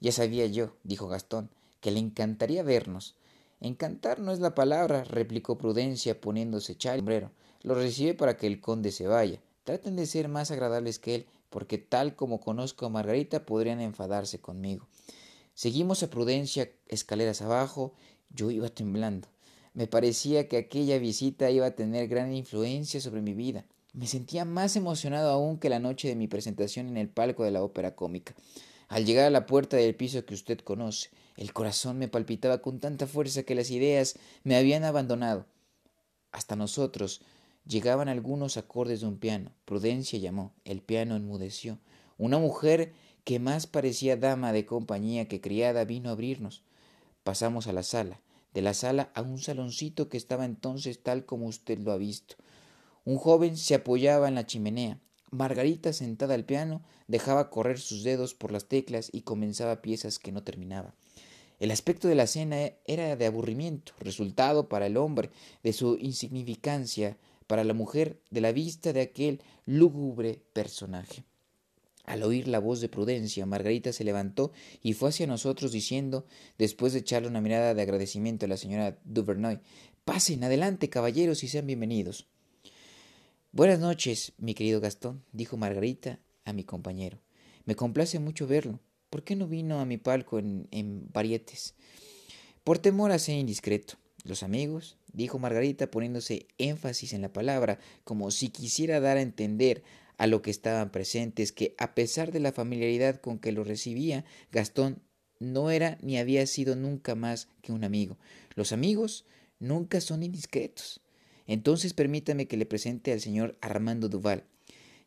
Ya 0.00 0.12
sabía 0.12 0.46
yo, 0.46 0.76
dijo 0.84 1.08
Gastón, 1.08 1.50
que 1.80 1.90
le 1.90 1.98
encantaría 1.98 2.62
vernos. 2.62 3.16
Encantar 3.60 4.20
no 4.20 4.32
es 4.32 4.40
la 4.40 4.54
palabra, 4.54 5.04
replicó 5.04 5.58
Prudencia 5.58 6.20
poniéndose 6.20 6.76
chal 6.76 6.98
sombrero. 6.98 7.30
Lo 7.62 7.74
recibe 7.74 8.14
para 8.14 8.36
que 8.36 8.46
el 8.46 8.60
conde 8.60 8.90
se 8.90 9.06
vaya. 9.06 9.40
Traten 9.64 9.96
de 9.96 10.06
ser 10.06 10.28
más 10.28 10.50
agradables 10.50 10.98
que 10.98 11.14
él 11.14 11.26
porque 11.50 11.78
tal 11.78 12.16
como 12.16 12.40
conozco 12.40 12.86
a 12.86 12.88
Margarita 12.88 13.44
podrían 13.44 13.80
enfadarse 13.80 14.40
conmigo. 14.40 14.88
Seguimos 15.52 16.02
a 16.02 16.08
Prudencia 16.08 16.70
escaleras 16.88 17.42
abajo, 17.42 17.92
yo 18.30 18.50
iba 18.50 18.68
temblando. 18.68 19.28
Me 19.74 19.86
parecía 19.86 20.48
que 20.48 20.56
aquella 20.56 20.98
visita 20.98 21.50
iba 21.50 21.66
a 21.66 21.74
tener 21.74 22.08
gran 22.08 22.32
influencia 22.32 23.00
sobre 23.00 23.20
mi 23.20 23.34
vida. 23.34 23.66
Me 23.92 24.06
sentía 24.06 24.44
más 24.44 24.76
emocionado 24.76 25.30
aún 25.30 25.58
que 25.58 25.68
la 25.68 25.80
noche 25.80 26.08
de 26.08 26.16
mi 26.16 26.28
presentación 26.28 26.88
en 26.88 26.96
el 26.96 27.08
palco 27.08 27.44
de 27.44 27.50
la 27.50 27.62
ópera 27.62 27.94
cómica. 27.94 28.34
Al 28.88 29.04
llegar 29.04 29.26
a 29.26 29.30
la 29.30 29.46
puerta 29.46 29.76
del 29.76 29.94
piso 29.94 30.24
que 30.24 30.34
usted 30.34 30.60
conoce, 30.60 31.10
el 31.40 31.54
corazón 31.54 31.98
me 31.98 32.06
palpitaba 32.06 32.60
con 32.60 32.80
tanta 32.80 33.06
fuerza 33.06 33.44
que 33.44 33.54
las 33.54 33.70
ideas 33.70 34.18
me 34.44 34.56
habían 34.56 34.84
abandonado. 34.84 35.46
Hasta 36.32 36.54
nosotros 36.54 37.22
llegaban 37.66 38.10
algunos 38.10 38.58
acordes 38.58 39.00
de 39.00 39.06
un 39.06 39.16
piano. 39.16 39.50
Prudencia 39.64 40.18
llamó. 40.18 40.52
El 40.64 40.82
piano 40.82 41.16
enmudeció. 41.16 41.78
Una 42.18 42.38
mujer 42.38 42.92
que 43.24 43.38
más 43.38 43.66
parecía 43.66 44.18
dama 44.18 44.52
de 44.52 44.66
compañía 44.66 45.28
que 45.28 45.40
criada 45.40 45.86
vino 45.86 46.10
a 46.10 46.12
abrirnos. 46.12 46.62
Pasamos 47.24 47.68
a 47.68 47.72
la 47.72 47.84
sala. 47.84 48.20
De 48.52 48.60
la 48.60 48.74
sala 48.74 49.10
a 49.14 49.22
un 49.22 49.38
saloncito 49.38 50.10
que 50.10 50.18
estaba 50.18 50.44
entonces 50.44 51.02
tal 51.02 51.24
como 51.24 51.46
usted 51.46 51.78
lo 51.78 51.92
ha 51.92 51.96
visto. 51.96 52.34
Un 53.06 53.16
joven 53.16 53.56
se 53.56 53.74
apoyaba 53.74 54.28
en 54.28 54.34
la 54.34 54.44
chimenea. 54.44 55.00
Margarita, 55.30 55.94
sentada 55.94 56.34
al 56.34 56.44
piano, 56.44 56.82
dejaba 57.08 57.48
correr 57.48 57.78
sus 57.78 58.04
dedos 58.04 58.34
por 58.34 58.52
las 58.52 58.66
teclas 58.66 59.08
y 59.10 59.22
comenzaba 59.22 59.80
piezas 59.80 60.18
que 60.18 60.32
no 60.32 60.42
terminaba. 60.42 60.94
El 61.60 61.70
aspecto 61.70 62.08
de 62.08 62.14
la 62.14 62.26
cena 62.26 62.72
era 62.86 63.14
de 63.16 63.26
aburrimiento, 63.26 63.92
resultado 64.00 64.68
para 64.68 64.86
el 64.86 64.96
hombre 64.96 65.30
de 65.62 65.72
su 65.72 65.96
insignificancia, 66.00 67.18
para 67.46 67.64
la 67.64 67.74
mujer 67.74 68.18
de 68.30 68.40
la 68.40 68.50
vista 68.50 68.92
de 68.92 69.02
aquel 69.02 69.42
lúgubre 69.66 70.40
personaje. 70.52 71.24
Al 72.06 72.22
oír 72.22 72.48
la 72.48 72.58
voz 72.58 72.80
de 72.80 72.88
Prudencia, 72.88 73.44
Margarita 73.44 73.92
se 73.92 74.04
levantó 74.04 74.52
y 74.82 74.94
fue 74.94 75.10
hacia 75.10 75.26
nosotros 75.26 75.70
diciendo, 75.70 76.24
después 76.58 76.94
de 76.94 77.00
echarle 77.00 77.28
una 77.28 77.42
mirada 77.42 77.74
de 77.74 77.82
agradecimiento 77.82 78.46
a 78.46 78.48
la 78.48 78.56
señora 78.56 78.98
Duvernoy, 79.04 79.60
Pasen 80.04 80.42
adelante, 80.42 80.88
caballeros, 80.88 81.44
y 81.44 81.48
sean 81.48 81.66
bienvenidos. 81.66 82.26
Buenas 83.52 83.78
noches, 83.78 84.32
mi 84.38 84.54
querido 84.54 84.80
Gastón, 84.80 85.22
dijo 85.30 85.56
Margarita 85.56 86.18
a 86.44 86.52
mi 86.52 86.64
compañero. 86.64 87.20
Me 87.66 87.76
complace 87.76 88.18
mucho 88.18 88.46
verlo. 88.46 88.80
¿Por 89.10 89.24
qué 89.24 89.36
no 89.36 89.48
vino 89.48 89.80
a 89.80 89.84
mi 89.84 89.98
palco 89.98 90.38
en, 90.38 90.68
en 90.70 91.08
varietes? 91.12 91.74
Por 92.64 92.78
temor 92.78 93.10
a 93.10 93.18
ser 93.18 93.36
indiscreto. 93.36 93.94
Los 94.24 94.42
amigos, 94.42 94.96
dijo 95.12 95.38
Margarita 95.38 95.90
poniéndose 95.90 96.46
énfasis 96.58 97.12
en 97.12 97.22
la 97.22 97.32
palabra, 97.32 97.78
como 98.04 98.30
si 98.30 98.50
quisiera 98.50 99.00
dar 99.00 99.16
a 99.16 99.22
entender 99.22 99.82
a 100.18 100.26
lo 100.26 100.42
que 100.42 100.50
estaban 100.50 100.90
presentes 100.90 101.50
que, 101.50 101.74
a 101.78 101.94
pesar 101.94 102.30
de 102.30 102.40
la 102.40 102.52
familiaridad 102.52 103.20
con 103.20 103.38
que 103.38 103.52
lo 103.52 103.64
recibía, 103.64 104.24
Gastón 104.52 105.00
no 105.38 105.70
era 105.70 105.98
ni 106.02 106.18
había 106.18 106.46
sido 106.46 106.76
nunca 106.76 107.14
más 107.14 107.48
que 107.62 107.72
un 107.72 107.84
amigo. 107.84 108.18
Los 108.54 108.72
amigos 108.72 109.24
nunca 109.58 110.00
son 110.00 110.22
indiscretos. 110.22 111.00
Entonces 111.46 111.94
permítame 111.94 112.46
que 112.46 112.58
le 112.58 112.66
presente 112.66 113.12
al 113.12 113.20
señor 113.20 113.56
Armando 113.60 114.08
Duval. 114.08 114.44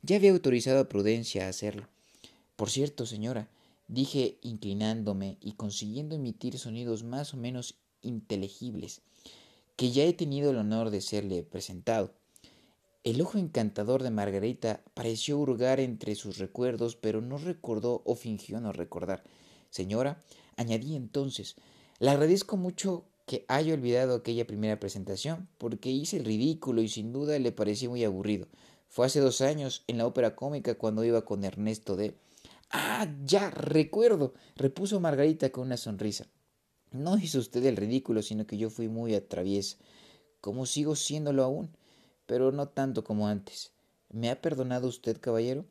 Ya 0.01 0.15
había 0.15 0.31
autorizado 0.31 0.79
a 0.79 0.89
Prudencia 0.89 1.45
a 1.45 1.49
hacerlo. 1.49 1.87
Por 2.55 2.69
cierto, 2.69 3.05
señora, 3.05 3.47
dije 3.93 4.39
inclinándome 4.41 5.37
y 5.39 5.51
consiguiendo 5.53 6.15
emitir 6.15 6.57
sonidos 6.57 7.03
más 7.03 7.33
o 7.33 7.37
menos 7.37 7.75
inteligibles, 8.01 9.01
que 9.75 9.91
ya 9.91 10.03
he 10.03 10.13
tenido 10.13 10.51
el 10.51 10.57
honor 10.57 10.89
de 10.89 11.01
serle 11.01 11.43
presentado. 11.43 12.11
El 13.03 13.21
ojo 13.21 13.37
encantador 13.37 14.01
de 14.01 14.09
Margarita 14.09 14.81
pareció 14.93 15.37
hurgar 15.37 15.79
entre 15.79 16.15
sus 16.15 16.37
recuerdos, 16.37 16.95
pero 16.95 17.21
no 17.21 17.37
recordó 17.37 18.01
o 18.05 18.15
fingió 18.15 18.59
no 18.61 18.71
recordar. 18.71 19.23
Señora, 19.69 20.23
añadí 20.55 20.95
entonces, 20.95 21.55
le 21.99 22.09
agradezco 22.09 22.57
mucho 22.57 23.03
que 23.25 23.45
haya 23.47 23.73
olvidado 23.73 24.15
aquella 24.15 24.47
primera 24.47 24.79
presentación, 24.79 25.47
porque 25.57 25.91
hice 25.91 26.17
el 26.17 26.25
ridículo 26.25 26.81
y 26.81 26.87
sin 26.87 27.13
duda 27.13 27.37
le 27.39 27.51
pareció 27.51 27.89
muy 27.89 28.03
aburrido. 28.03 28.47
Fue 28.89 29.05
hace 29.05 29.19
dos 29.19 29.41
años, 29.41 29.83
en 29.87 29.97
la 29.97 30.07
ópera 30.07 30.35
cómica, 30.35 30.75
cuando 30.75 31.03
iba 31.03 31.25
con 31.25 31.43
Ernesto 31.43 31.95
de... 31.95 32.15
Ah, 32.75 33.07
ya, 33.23 33.51
recuerdo, 33.51 34.33
repuso 34.55 34.99
Margarita 34.99 35.51
con 35.51 35.67
una 35.67 35.77
sonrisa. 35.77 36.25
No 36.91 37.19
hizo 37.19 37.37
usted 37.37 37.63
el 37.65 37.77
ridículo, 37.77 38.23
sino 38.23 38.47
que 38.47 38.57
yo 38.57 38.71
fui 38.71 38.87
muy 38.87 39.13
atraviesa, 39.13 39.77
como 40.41 40.65
sigo 40.65 40.95
siéndolo 40.95 41.43
aún, 41.43 41.69
pero 42.25 42.51
no 42.51 42.67
tanto 42.69 43.03
como 43.03 43.27
antes. 43.27 43.73
¿Me 44.09 44.31
ha 44.31 44.41
perdonado 44.41 44.87
usted, 44.87 45.21
caballero? 45.21 45.65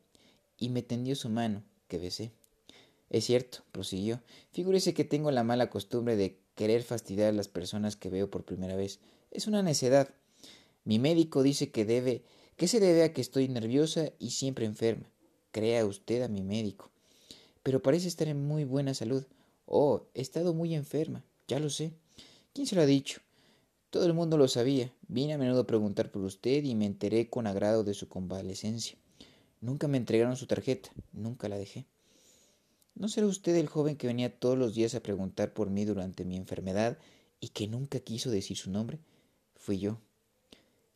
Y 0.57 0.69
me 0.69 0.83
tendió 0.83 1.17
su 1.17 1.29
mano, 1.29 1.65
que 1.89 1.99
besé. 1.99 2.31
Es 3.11 3.25
cierto, 3.25 3.65
prosiguió. 3.73 4.21
Figúrese 4.53 4.95
que 4.95 5.03
tengo 5.03 5.33
la 5.33 5.43
mala 5.43 5.71
costumbre 5.71 6.15
de 6.15 6.39
querer 6.55 6.85
fastidiar 6.85 7.31
a 7.31 7.33
las 7.33 7.49
personas 7.49 7.97
que 7.97 8.11
veo 8.11 8.31
por 8.31 8.45
primera 8.45 8.77
vez. 8.77 9.01
Es 9.33 9.49
una 9.49 9.65
necedad. 9.65 10.15
Mi 10.85 11.01
médico 11.01 11.43
dice 11.43 11.73
que 11.73 11.85
debe, 11.85 12.23
que 12.57 12.69
se 12.69 12.79
debe 12.79 13.03
a 13.03 13.13
que 13.13 13.21
estoy 13.23 13.49
nerviosa 13.49 14.13
y 14.21 14.31
siempre 14.31 14.67
enferma. 14.67 15.11
Crea 15.51 15.85
usted 15.85 16.23
a 16.23 16.29
mi 16.29 16.45
médico. 16.45 16.92
Pero 17.63 17.83
parece 17.83 18.09
estar 18.09 18.29
en 18.29 18.47
muy 18.47 18.65
buena 18.65 18.95
salud. 18.95 19.25
Oh, 19.67 20.07
he 20.15 20.21
estado 20.21 20.55
muy 20.55 20.75
enferma, 20.75 21.25
ya 21.49 21.59
lo 21.59 21.71
sé. 21.71 21.93
¿Quién 22.53 22.67
se 22.67 22.75
lo 22.75 22.83
ha 22.83 22.87
dicho? 22.87 23.21
Todo 23.91 24.07
el 24.07 24.15
mundo 24.15 24.39
lo 24.39 24.49
sabía. 24.49 24.93
Vine 25.09 25.35
a 25.35 25.39
menudo 25.39 25.61
a 25.61 25.67
preguntar 25.67 26.11
por 26.11 26.23
usted 26.23 26.65
y 26.65 26.75
me 26.75 26.87
enteré 26.87 27.29
con 27.29 27.47
agrado 27.47 27.85
de 27.85 27.95
su 27.95 28.09
convalecencia. 28.09 28.97
Nunca 29.61 29.87
me 29.87 29.99
entregaron 29.99 30.37
su 30.37 30.47
tarjeta, 30.47 30.91
nunca 31.13 31.49
la 31.49 31.57
dejé. 31.59 31.87
¿No 32.95 33.09
será 33.09 33.27
usted 33.27 33.55
el 33.57 33.69
joven 33.69 33.97
que 33.97 34.07
venía 34.07 34.39
todos 34.39 34.59
los 34.59 34.75
días 34.75 34.95
a 34.95 35.03
preguntar 35.03 35.55
por 35.55 35.71
mí 35.71 35.85
durante 35.85 36.25
mi 36.25 36.37
enfermedad 36.37 36.99
y 37.41 37.49
que 37.49 37.69
nunca 37.69 38.01
quiso 38.01 38.31
decir 38.31 38.57
su 38.57 38.71
nombre? 38.71 38.99
Fui 39.57 39.79
yo. 39.79 39.99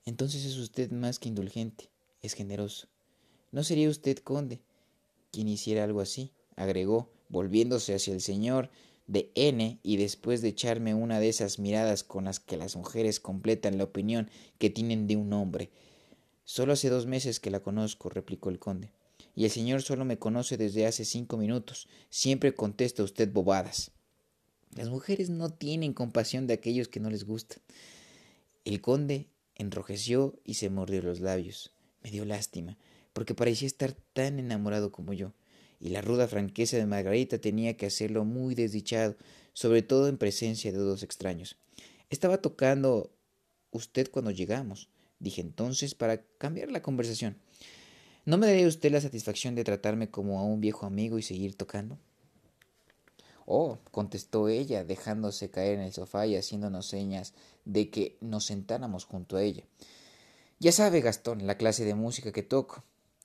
Entonces 0.04 0.44
es 0.44 0.56
usted 0.56 0.90
más 0.90 1.18
que 1.18 1.28
indulgente, 1.28 1.90
es 2.23 2.35
generoso. 2.35 2.88
¿No 3.50 3.64
sería 3.64 3.88
usted 3.88 4.18
conde 4.18 4.61
quien 5.30 5.49
hiciera 5.49 5.85
algo 5.85 6.00
así? 6.00 6.32
Agregó, 6.56 7.12
volviéndose 7.28 7.94
hacia 7.94 8.14
el 8.14 8.20
señor 8.20 8.70
de 9.06 9.30
N 9.34 9.78
y 9.82 9.96
después 9.96 10.42
de 10.42 10.48
echarme 10.48 10.94
una 10.94 11.20
de 11.20 11.28
esas 11.28 11.58
miradas 11.58 12.02
con 12.02 12.25
las 12.25 12.40
que 12.40 12.56
las 12.56 12.75
mujeres 12.76 13.20
completan 13.20 13.78
la 13.78 13.84
opinión 13.84 14.30
que 14.58 14.70
tienen 14.70 15.06
de 15.06 15.16
un 15.16 15.32
hombre. 15.32 15.70
Solo 16.44 16.72
hace 16.72 16.88
dos 16.88 17.06
meses 17.06 17.40
que 17.40 17.50
la 17.50 17.60
conozco, 17.60 18.08
replicó 18.08 18.50
el 18.50 18.58
conde 18.58 18.90
y 19.36 19.44
el 19.44 19.50
señor 19.50 19.82
solo 19.82 20.04
me 20.04 20.18
conoce 20.18 20.56
desde 20.56 20.86
hace 20.86 21.04
cinco 21.04 21.36
minutos. 21.36 21.88
Siempre 22.08 22.54
contesta 22.54 23.02
usted 23.02 23.30
bobadas. 23.30 23.92
Las 24.75 24.88
mujeres 24.88 25.28
no 25.28 25.50
tienen 25.50 25.92
compasión 25.92 26.46
de 26.46 26.54
aquellos 26.54 26.88
que 26.88 27.00
no 27.00 27.10
les 27.10 27.25
gustan. 27.25 27.60
El 28.64 28.80
conde 28.80 29.28
enrojeció 29.54 30.40
y 30.44 30.54
se 30.54 30.70
mordió 30.70 31.02
los 31.02 31.20
labios. 31.20 31.70
Me 32.02 32.10
dio 32.10 32.25
lástima, 32.25 32.78
porque 33.12 33.34
parecía 33.34 33.66
estar 33.66 33.92
tan 34.14 34.38
enamorado 34.38 34.90
como 34.90 35.12
yo, 35.12 35.32
y 35.80 35.90
la 35.90 36.00
ruda 36.00 36.28
franqueza 36.28 36.76
de 36.76 36.87
Margarita 36.87 37.38
tenía 37.38 37.76
que 37.76 37.87
hacerlo 37.87 38.25
muy 38.25 38.54
desdichado, 38.54 39.16
sobre 39.52 39.83
todo 39.83 40.09
en 40.09 40.18
presencia 40.18 40.73
de 40.73 40.78
dos 40.78 41.02
extraños. 41.02 41.56
Estaba 42.11 42.38
tocando 42.38 43.11
usted 43.71 44.11
cuando 44.11 44.30
llegamos, 44.30 44.88
dije 45.18 45.40
entonces 45.40 45.95
para 45.95 46.23
cambiar 46.38 46.71
la 46.71 46.83
conversación. 46.83 47.37
¿No 48.25 48.38
me 48.38 48.47
daría 48.47 48.66
usted 48.66 48.90
la 48.90 49.00
satisfacción 49.00 49.54
de 49.54 49.64
tratarme 49.64 50.11
como 50.11 50.40
a 50.40 50.45
un 50.45 50.61
viejo 50.61 50.87
amigo 50.87 51.18
y 51.18 51.23
seguir 51.23 51.56
tocando? 51.56 51.99
Oh, 53.45 53.78
contestó 53.92 54.49
ella, 54.49 54.83
dejándose 54.83 55.50
caer 55.50 55.78
en 55.78 55.85
el 55.85 55.92
sofá 55.92 56.26
y 56.26 56.35
haciéndonos 56.35 56.87
señas 56.87 57.33
de 57.64 57.90
que 57.90 58.18
nos 58.21 58.45
sentáramos 58.45 59.04
junto 59.04 59.37
a 59.37 59.42
ella. 59.42 59.62
Ya 60.59 60.73
sabe, 60.73 61.00
Gastón, 61.00 61.47
la 61.47 61.56
clase 61.56 61.85
de 61.85 61.95
música 61.95 62.33
que 62.33 62.42
toco. 62.42 62.83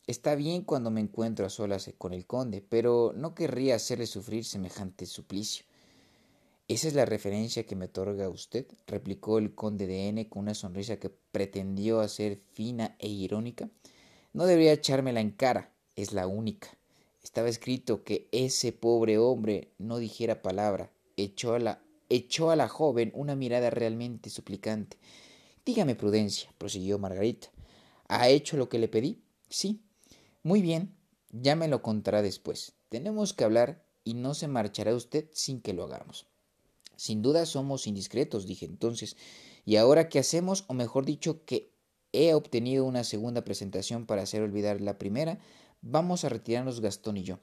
Está 0.07 0.35
bien 0.35 0.63
cuando 0.63 0.89
me 0.91 0.99
encuentro 0.99 1.45
a 1.45 1.49
solas 1.49 1.91
con 1.97 2.13
el 2.13 2.25
conde, 2.25 2.61
pero 2.67 3.13
no 3.15 3.35
querría 3.35 3.75
hacerle 3.75 4.07
sufrir 4.07 4.43
semejante 4.45 5.05
suplicio. 5.05 5.65
¿Esa 6.67 6.87
es 6.87 6.95
la 6.95 7.05
referencia 7.05 7.65
que 7.65 7.75
me 7.75 7.85
otorga 7.85 8.29
usted? 8.29 8.65
replicó 8.87 9.37
el 9.37 9.53
conde 9.53 9.87
de 9.87 10.07
N 10.07 10.27
con 10.29 10.43
una 10.43 10.53
sonrisa 10.53 10.97
que 10.97 11.09
pretendió 11.09 11.99
hacer 11.99 12.39
fina 12.53 12.95
e 12.97 13.09
irónica. 13.09 13.69
No 14.33 14.45
debería 14.45 14.73
echármela 14.73 15.21
en 15.21 15.31
cara, 15.31 15.71
es 15.95 16.13
la 16.13 16.27
única. 16.27 16.69
Estaba 17.23 17.49
escrito 17.49 18.03
que 18.03 18.27
ese 18.31 18.71
pobre 18.71 19.17
hombre 19.17 19.71
no 19.77 19.97
dijera 19.97 20.41
palabra. 20.41 20.91
Echó 21.17 21.53
a 21.53 21.59
la, 21.59 21.83
echó 22.09 22.49
a 22.49 22.55
la 22.55 22.67
joven 22.67 23.11
una 23.13 23.35
mirada 23.35 23.69
realmente 23.69 24.29
suplicante. 24.29 24.97
Dígame, 25.65 25.95
Prudencia, 25.95 26.51
prosiguió 26.57 26.97
Margarita. 26.97 27.49
¿Ha 28.07 28.29
hecho 28.29 28.57
lo 28.57 28.67
que 28.67 28.79
le 28.79 28.87
pedí? 28.87 29.21
Sí. 29.49 29.81
Muy 30.43 30.61
bien, 30.61 30.95
ya 31.29 31.55
me 31.55 31.67
lo 31.67 31.81
contará 31.81 32.21
después. 32.21 32.73
Tenemos 32.89 33.33
que 33.33 33.43
hablar 33.43 33.85
y 34.03 34.15
no 34.15 34.33
se 34.33 34.47
marchará 34.47 34.95
usted 34.95 35.29
sin 35.31 35.61
que 35.61 35.73
lo 35.73 35.83
hagamos. 35.83 36.27
Sin 36.95 37.21
duda 37.21 37.45
somos 37.45 37.87
indiscretos, 37.87 38.45
dije 38.45 38.65
entonces. 38.65 39.15
¿Y 39.65 39.75
ahora 39.75 40.09
qué 40.09 40.19
hacemos? 40.19 40.65
O 40.67 40.73
mejor 40.73 41.05
dicho, 41.05 41.45
¿qué 41.45 41.71
he 42.13 42.33
obtenido 42.33 42.85
una 42.85 43.03
segunda 43.03 43.43
presentación 43.43 44.05
para 44.05 44.23
hacer 44.23 44.41
olvidar 44.41 44.81
la 44.81 44.97
primera, 44.97 45.39
vamos 45.81 46.23
a 46.23 46.29
retirarnos 46.29 46.81
Gastón 46.81 47.17
y 47.17 47.23
yo. 47.23 47.39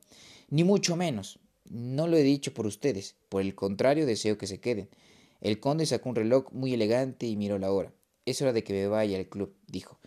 Ni 0.51 0.65
mucho 0.65 0.97
menos. 0.97 1.39
No 1.65 2.07
lo 2.07 2.17
he 2.17 2.23
dicho 2.23 2.55
por 2.55 2.67
ustedes, 2.67 3.17
por 3.29 3.43
el 3.43 3.55
contrario 3.55 4.07
deseo 4.07 4.39
que 4.39 4.47
se 4.47 4.61
queden. 4.61 4.89
El 5.41 5.61
conde 5.61 5.87
sacó 5.87 6.09
un 6.09 6.17
reloj 6.17 6.51
muy 6.53 6.73
elegante 6.73 7.27
y 7.27 7.37
miró 7.37 7.59
la 7.59 7.71
hora. 7.71 7.93
Es 8.25 8.41
hora 8.43 8.53
de 8.53 8.65
que 8.65 8.73
me 8.73 8.87
vaya 8.87 9.19
al 9.19 9.29
club, 9.29 9.55
dijo. 9.67 9.98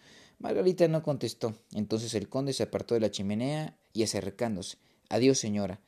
Margarita 0.41 0.87
no 0.87 1.03
contestó. 1.03 1.53
Entonces 1.71 2.15
el 2.15 2.27
conde 2.27 2.53
se 2.53 2.63
apartó 2.63 2.95
de 2.95 2.99
la 2.99 3.11
chimenea 3.11 3.77
y 3.93 4.01
acercándose. 4.01 4.79
Adiós, 5.07 5.37
señora. 5.37 5.79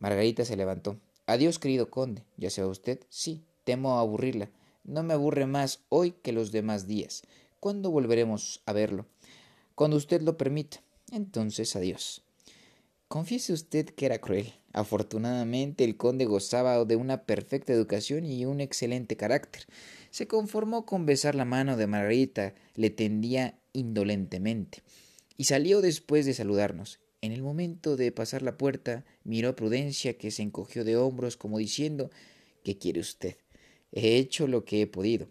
Margarita 0.00 0.44
se 0.44 0.56
levantó. 0.56 0.98
Adiós, 1.26 1.60
querido 1.60 1.88
conde. 1.88 2.24
¿Ya 2.36 2.50
se 2.50 2.60
va 2.60 2.66
usted? 2.66 2.98
Sí, 3.08 3.44
temo 3.62 4.00
aburrirla. 4.00 4.50
No 4.82 5.04
me 5.04 5.14
aburre 5.14 5.46
más 5.46 5.78
hoy 5.90 6.10
que 6.10 6.32
los 6.32 6.50
demás 6.50 6.88
días. 6.88 7.22
¿Cuándo 7.60 7.92
volveremos 7.92 8.62
a 8.66 8.72
verlo? 8.72 9.06
Cuando 9.76 9.96
usted 9.96 10.22
lo 10.22 10.36
permita. 10.36 10.82
Entonces, 11.12 11.76
adiós. 11.76 12.22
Confiese 13.06 13.52
usted 13.52 13.86
que 13.90 14.06
era 14.06 14.18
cruel. 14.18 14.52
Afortunadamente 14.72 15.84
el 15.84 15.96
conde 15.96 16.24
gozaba 16.24 16.84
de 16.84 16.96
una 16.96 17.24
perfecta 17.24 17.72
educación 17.72 18.24
y 18.24 18.44
un 18.46 18.60
excelente 18.60 19.16
carácter. 19.16 19.66
Se 20.10 20.26
conformó 20.26 20.86
con 20.86 21.04
besar 21.04 21.34
la 21.34 21.44
mano 21.44 21.76
de 21.76 21.86
Margarita, 21.86 22.54
le 22.74 22.90
tendía 22.90 23.58
indolentemente, 23.72 24.82
y 25.36 25.44
salió 25.44 25.80
después 25.80 26.26
de 26.26 26.34
saludarnos. 26.34 27.00
En 27.20 27.32
el 27.32 27.42
momento 27.42 27.96
de 27.96 28.12
pasar 28.12 28.42
la 28.42 28.58
puerta, 28.58 29.04
miró 29.24 29.50
a 29.50 29.56
Prudencia, 29.56 30.18
que 30.18 30.30
se 30.30 30.42
encogió 30.42 30.84
de 30.84 30.96
hombros 30.96 31.36
como 31.36 31.58
diciendo 31.58 32.10
¿Qué 32.64 32.78
quiere 32.78 33.00
usted? 33.00 33.36
He 33.92 34.16
hecho 34.16 34.46
lo 34.46 34.64
que 34.64 34.82
he 34.82 34.86
podido. 34.86 35.28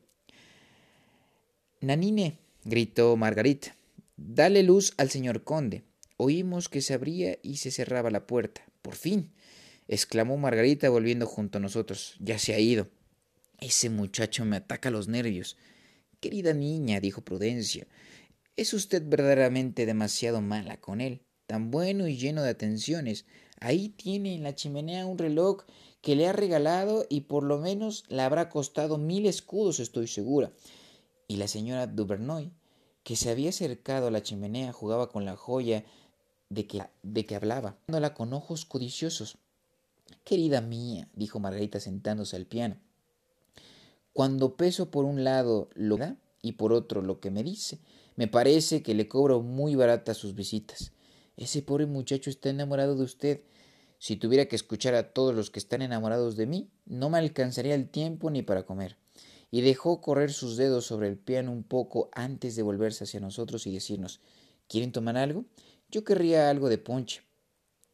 Nanine, 1.80 2.38
gritó 2.64 3.18
Margarita, 3.18 3.76
dale 4.18 4.62
luz 4.62 4.94
al 4.98 5.10
señor 5.10 5.44
conde. 5.44 5.84
Oímos 6.18 6.70
que 6.70 6.82
se 6.82 6.94
abría 6.94 7.40
y 7.42 7.58
se 7.58 7.72
cerraba 7.72 8.12
la 8.12 8.28
puerta. 8.28 8.62
Por 8.82 8.96
fin, 8.96 9.32
exclamó 9.88 10.38
Margarita 10.38 10.90
volviendo 10.90 11.26
junto 11.26 11.58
a 11.58 11.62
nosotros. 11.62 12.16
Ya 12.20 12.40
se 12.40 12.54
ha 12.54 12.60
ido. 12.60 12.90
Ese 13.60 13.90
muchacho 13.90 14.44
me 14.46 14.58
ataca 14.58 14.90
los 14.90 15.08
nervios. 15.08 15.58
Querida 16.20 16.54
niña, 16.54 17.00
dijo 17.00 17.22
Prudencia, 17.22 17.88
es 18.56 18.74
usted 18.74 19.04
verdaderamente 19.06 19.86
demasiado 19.86 20.42
mala 20.42 20.78
con 20.78 21.02
él, 21.02 21.24
tan 21.48 21.72
bueno 21.72 22.08
y 22.08 22.18
lleno 22.18 22.44
de 22.44 22.50
atenciones. 22.50 23.26
Ahí 23.60 23.90
tiene 23.90 24.36
en 24.36 24.44
la 24.44 24.56
chimenea 24.56 25.06
un 25.06 25.18
reloj 25.18 25.64
que 26.02 26.16
le 26.16 26.28
ha 26.28 26.34
regalado 26.34 27.06
y 27.10 27.22
por 27.22 27.44
lo 27.44 27.60
menos 27.60 28.04
le 28.10 28.22
habrá 28.22 28.50
costado 28.50 28.98
mil 28.98 29.26
escudos, 29.26 29.80
estoy 29.80 30.08
segura. 30.08 30.52
Y 31.28 31.38
la 31.38 31.48
señora 31.48 31.88
Duvernoy, 31.88 32.52
que 33.04 33.16
se 33.16 33.30
había 33.30 33.50
acercado 33.50 34.08
a 34.08 34.12
la 34.12 34.22
chimenea, 34.22 34.74
jugaba 34.74 35.10
con 35.10 35.26
la 35.26 35.36
joya 35.36 35.86
de 36.52 36.68
que, 36.68 36.84
de 37.02 37.26
que 37.26 37.36
hablaba, 37.36 37.78
viéndola 37.88 38.14
con 38.14 38.34
ojos 38.34 38.66
codiciosos. 38.66 39.38
Querida 40.26 40.60
mía, 40.60 41.08
dijo 41.16 41.40
Margarita 41.40 41.80
sentándose 41.80 42.36
al 42.36 42.46
piano, 42.46 42.76
cuando 44.12 44.58
peso 44.58 44.92
por 44.92 45.06
un 45.06 45.24
lado 45.24 45.70
lo 45.74 45.96
que 45.96 46.04
da 46.04 46.18
y 46.42 46.54
por 46.54 46.74
otro 46.74 47.02
lo 47.02 47.22
que 47.22 47.32
me 47.32 47.44
dice, 47.44 47.80
me 48.18 48.28
parece 48.28 48.84
que 48.84 48.94
le 48.94 49.08
cobro 49.08 49.42
muy 49.42 49.76
barata 49.76 50.14
sus 50.14 50.36
visitas. 50.36 50.92
Ese 51.38 51.62
pobre 51.62 51.86
muchacho 51.86 52.30
está 52.30 52.50
enamorado 52.50 52.96
de 52.96 53.04
usted. 53.04 53.42
Si 54.00 54.18
tuviera 54.18 54.48
que 54.48 54.58
escuchar 54.58 54.96
a 54.96 55.14
todos 55.14 55.34
los 55.34 55.50
que 55.50 55.60
están 55.60 55.82
enamorados 55.82 56.36
de 56.36 56.48
mí, 56.48 56.70
no 56.86 57.10
me 57.10 57.20
alcanzaría 57.20 57.76
el 57.76 57.90
tiempo 57.90 58.30
ni 58.30 58.42
para 58.42 58.66
comer. 58.66 58.98
Y 59.52 59.62
dejó 59.62 60.02
correr 60.02 60.34
sus 60.34 60.58
dedos 60.58 60.86
sobre 60.86 61.08
el 61.08 61.18
piano 61.18 61.52
un 61.52 61.64
poco 61.64 62.10
antes 62.12 62.58
de 62.58 62.64
volverse 62.64 63.06
hacia 63.06 63.22
nosotros 63.22 63.66
y 63.68 63.72
decirnos 63.72 64.20
¿Quieren 64.72 64.94
tomar 64.94 65.18
algo? 65.18 65.44
Yo 65.92 66.06
querría 66.06 66.50
algo 66.50 66.70
de 66.70 66.78
ponche. 66.78 67.22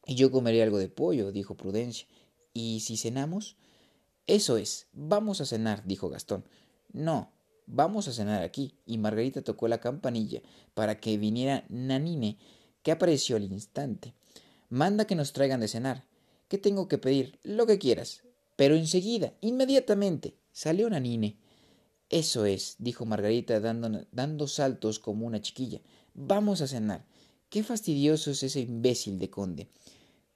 Y 0.06 0.16
yo 0.16 0.32
comería 0.32 0.64
algo 0.64 0.78
de 0.78 0.88
pollo, 0.88 1.32
dijo 1.32 1.58
Prudencia. 1.58 2.08
¿Y 2.54 2.80
si 2.82 2.96
cenamos? 2.96 3.58
Eso 4.28 4.58
es. 4.58 4.88
Vamos 4.94 5.42
a 5.42 5.46
cenar, 5.46 5.84
dijo 5.86 6.08
Gastón. 6.08 6.46
No, 6.94 7.32
vamos 7.66 8.08
a 8.08 8.14
cenar 8.14 8.44
aquí. 8.44 8.76
Y 8.86 9.00
Margarita 9.00 9.42
tocó 9.42 9.68
la 9.68 9.80
campanilla 9.80 10.42
para 10.76 11.00
que 11.00 11.18
viniera 11.18 11.66
Nanine, 11.70 12.38
que 12.84 12.92
apareció 12.92 13.36
al 13.36 13.44
instante. 13.44 14.14
Manda 14.70 15.06
que 15.06 15.16
nos 15.16 15.34
traigan 15.34 15.60
de 15.60 15.68
cenar. 15.68 16.06
¿Qué 16.48 16.58
tengo 16.58 16.88
que 16.88 16.98
pedir? 16.98 17.40
Lo 17.44 17.66
que 17.66 17.80
quieras. 17.80 18.22
Pero 18.56 18.76
enseguida, 18.76 19.34
inmediatamente. 19.42 20.36
Salió 20.52 20.90
Nanine. 20.90 21.38
Eso 22.10 22.46
es, 22.46 22.76
dijo 22.80 23.06
Margarita 23.06 23.60
dando, 23.60 24.06
dando 24.12 24.48
saltos 24.48 25.00
como 25.00 25.26
una 25.26 25.42
chiquilla. 25.42 25.82
Vamos 26.14 26.62
a 26.62 26.68
cenar. 26.68 27.06
Qué 27.50 27.64
fastidioso 27.64 28.32
es 28.32 28.44
ese 28.44 28.60
imbécil 28.60 29.20
de 29.20 29.30
conde. 29.30 29.70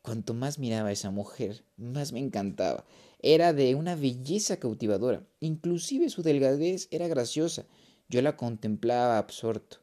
Cuanto 0.02 0.34
más 0.34 0.60
miraba 0.60 0.90
a 0.90 0.92
esa 0.94 1.12
mujer, 1.12 1.66
más 1.76 2.14
me 2.14 2.20
encantaba. 2.20 2.86
Era 3.20 3.52
de 3.52 3.76
una 3.76 3.96
belleza 3.96 4.58
cautivadora. 4.58 5.28
Inclusive 5.42 6.10
su 6.10 6.24
delgadez 6.24 6.88
era 6.90 7.10
graciosa. 7.10 7.66
Yo 8.08 8.22
la 8.22 8.38
contemplaba 8.38 9.18
absorto. 9.18 9.80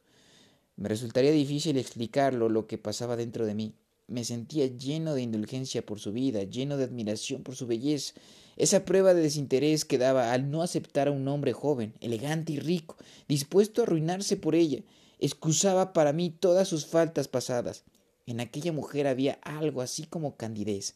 Me 0.75 0.89
resultaría 0.89 1.31
difícil 1.31 1.77
explicarlo 1.77 2.49
lo 2.49 2.65
que 2.65 2.79
pasaba 2.79 3.15
dentro 3.15 3.45
de 3.45 3.53
mí. 3.53 3.75
Me 4.07 4.23
sentía 4.23 4.65
lleno 4.65 5.13
de 5.13 5.21
indulgencia 5.21 5.85
por 5.85 5.99
su 5.99 6.11
vida, 6.11 6.41
lleno 6.41 6.77
de 6.77 6.85
admiración 6.85 7.43
por 7.43 7.55
su 7.55 7.67
belleza. 7.67 8.15
Esa 8.57 8.85
prueba 8.85 9.13
de 9.13 9.21
desinterés 9.21 9.85
que 9.85 9.99
daba 9.99 10.33
al 10.33 10.49
no 10.49 10.63
aceptar 10.63 11.07
a 11.07 11.11
un 11.11 11.27
hombre 11.27 11.53
joven, 11.53 11.93
elegante 12.01 12.53
y 12.53 12.59
rico, 12.59 12.97
dispuesto 13.27 13.81
a 13.81 13.83
arruinarse 13.83 14.35
por 14.35 14.55
ella, 14.55 14.81
excusaba 15.19 15.93
para 15.93 16.13
mí 16.13 16.29
todas 16.29 16.67
sus 16.67 16.85
faltas 16.85 17.27
pasadas. 17.27 17.83
En 18.25 18.39
aquella 18.39 18.71
mujer 18.71 19.07
había 19.07 19.33
algo 19.43 19.81
así 19.81 20.05
como 20.05 20.37
candidez. 20.37 20.95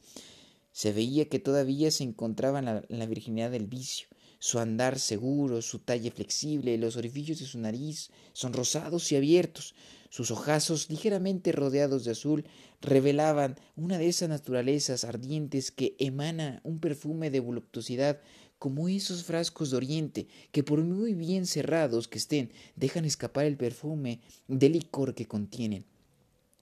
Se 0.71 0.91
veía 0.91 1.29
que 1.29 1.39
todavía 1.39 1.91
se 1.91 2.03
encontraba 2.03 2.59
en 2.59 2.99
la, 2.99 3.05
virginidad 3.05 3.51
del 3.51 3.67
vicio. 3.67 4.07
Su 4.39 4.59
andar 4.59 4.99
seguro, 4.99 5.61
su 5.61 5.79
talle 5.79 6.11
flexible, 6.11 6.77
los 6.77 6.97
orificios 6.97 7.39
de 7.39 7.45
su 7.45 7.59
nariz 7.59 8.09
son 8.33 8.53
rosados 8.53 9.11
y 9.11 9.15
abiertos, 9.15 9.73
sus 10.09 10.29
ojazos 10.29 10.91
ligeramente 10.91 11.51
rodeados 11.51 12.05
de 12.05 12.11
azul 12.11 12.45
revelaban 12.81 13.55
una 13.75 13.97
de 13.97 14.09
esas 14.09 14.29
naturalezas 14.29 15.05
ardientes 15.05 15.71
que 15.71 15.95
emana 15.97 16.61
un 16.63 16.79
perfume 16.79 17.31
de 17.31 17.39
voluptuosidad 17.39 18.19
como 18.63 18.87
esos 18.87 19.25
frascos 19.25 19.71
de 19.71 19.75
oriente 19.75 20.27
que 20.53 20.63
por 20.63 20.81
muy 20.81 21.13
bien 21.13 21.45
cerrados 21.45 22.07
que 22.07 22.17
estén 22.17 22.49
dejan 22.77 23.03
escapar 23.03 23.43
el 23.43 23.57
perfume 23.57 24.21
de 24.47 24.69
licor 24.69 25.15
que 25.15 25.27
contienen. 25.27 25.83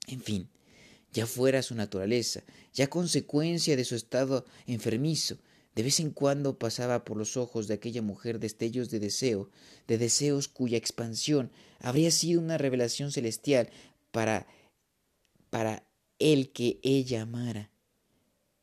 En 0.08 0.20
fin, 0.20 0.48
ya 1.12 1.26
fuera 1.28 1.62
su 1.62 1.76
naturaleza, 1.76 2.42
ya 2.74 2.90
consecuencia 2.90 3.76
de 3.76 3.84
su 3.84 3.94
estado 3.94 4.44
enfermizo, 4.66 5.38
de 5.76 5.84
vez 5.84 6.00
en 6.00 6.10
cuando 6.10 6.58
pasaba 6.58 7.04
por 7.04 7.16
los 7.16 7.36
ojos 7.36 7.68
de 7.68 7.74
aquella 7.74 8.02
mujer 8.02 8.40
destellos 8.40 8.90
de 8.90 8.98
deseo, 8.98 9.48
de 9.86 9.96
deseos 9.96 10.48
cuya 10.48 10.78
expansión 10.78 11.52
habría 11.78 12.10
sido 12.10 12.40
una 12.40 12.58
revelación 12.58 13.12
celestial 13.12 13.70
para 14.10 14.48
para 15.50 15.86
el 16.18 16.50
que 16.50 16.80
ella 16.82 17.22
amara. 17.22 17.70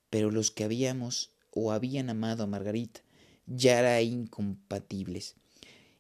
Pero 0.09 0.29
los 0.29 0.51
que 0.51 0.65
habíamos 0.65 1.31
o 1.51 1.71
habían 1.71 2.09
amado 2.09 2.43
a 2.43 2.47
Margarita 2.47 3.01
ya 3.49 3.79
eran 3.79 4.01
incompatibles, 4.03 5.35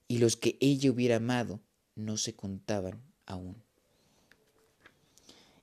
y 0.07 0.19
los 0.19 0.37
que 0.37 0.57
ella 0.61 0.91
hubiera 0.91 1.17
amado 1.17 1.59
no 1.95 2.15
se 2.17 2.35
contaban 2.35 3.01
aún. 3.25 3.61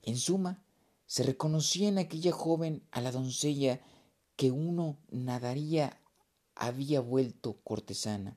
En 0.03 0.17
suma, 0.17 0.63
se 1.07 1.23
reconocía 1.23 1.89
en 1.89 1.99
aquella 1.99 2.33
joven 2.33 2.83
a 2.91 3.01
la 3.01 3.13
doncella 3.13 3.81
que 4.37 4.51
uno 4.51 4.99
nadaría 5.11 6.01
había 6.55 7.01
vuelto 7.01 7.59
cortesana, 7.65 8.37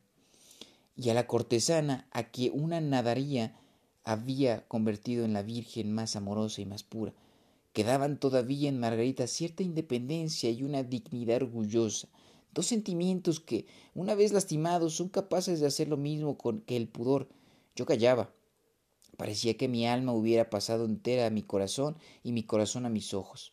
y 0.96 1.10
a 1.10 1.14
la 1.14 1.28
cortesana 1.28 2.08
a 2.12 2.32
que 2.32 2.52
una 2.52 2.82
nadaría 2.82 3.56
había 4.04 4.68
convertido 4.68 5.26
en 5.26 5.34
la 5.34 5.42
Virgen 5.42 5.94
más 5.94 6.16
amorosa 6.16 6.62
y 6.62 6.66
más 6.66 6.84
pura. 6.84 7.14
Quedaban 7.74 8.20
todavía 8.20 8.70
en 8.70 8.80
Margarita 8.80 9.28
cierta 9.28 9.64
independencia 9.64 10.50
y 10.50 10.64
una 10.64 10.84
dignidad 10.84 11.44
orgullosa, 11.44 12.10
dos 12.54 12.68
sentimientos 12.68 13.40
que, 13.40 13.66
una 13.94 14.16
vez 14.16 14.34
lastimados, 14.34 14.96
son 14.96 15.10
capaces 15.10 15.60
de 15.60 15.68
hacer 15.68 15.88
lo 15.88 15.98
mismo 15.98 16.38
con 16.38 16.62
que 16.62 16.78
el 16.78 16.88
pudor. 16.88 17.30
Yo 17.76 17.86
callaba. 17.86 18.34
Parecía 19.18 19.58
que 19.58 19.68
mi 19.68 19.86
alma 19.86 20.14
hubiera 20.14 20.50
pasado 20.50 20.86
entera 20.86 21.26
a 21.26 21.30
mi 21.30 21.44
corazón 21.44 21.98
y 22.24 22.32
mi 22.32 22.44
corazón 22.44 22.86
a 22.86 22.90
mis 22.90 23.14
ojos. 23.14 23.52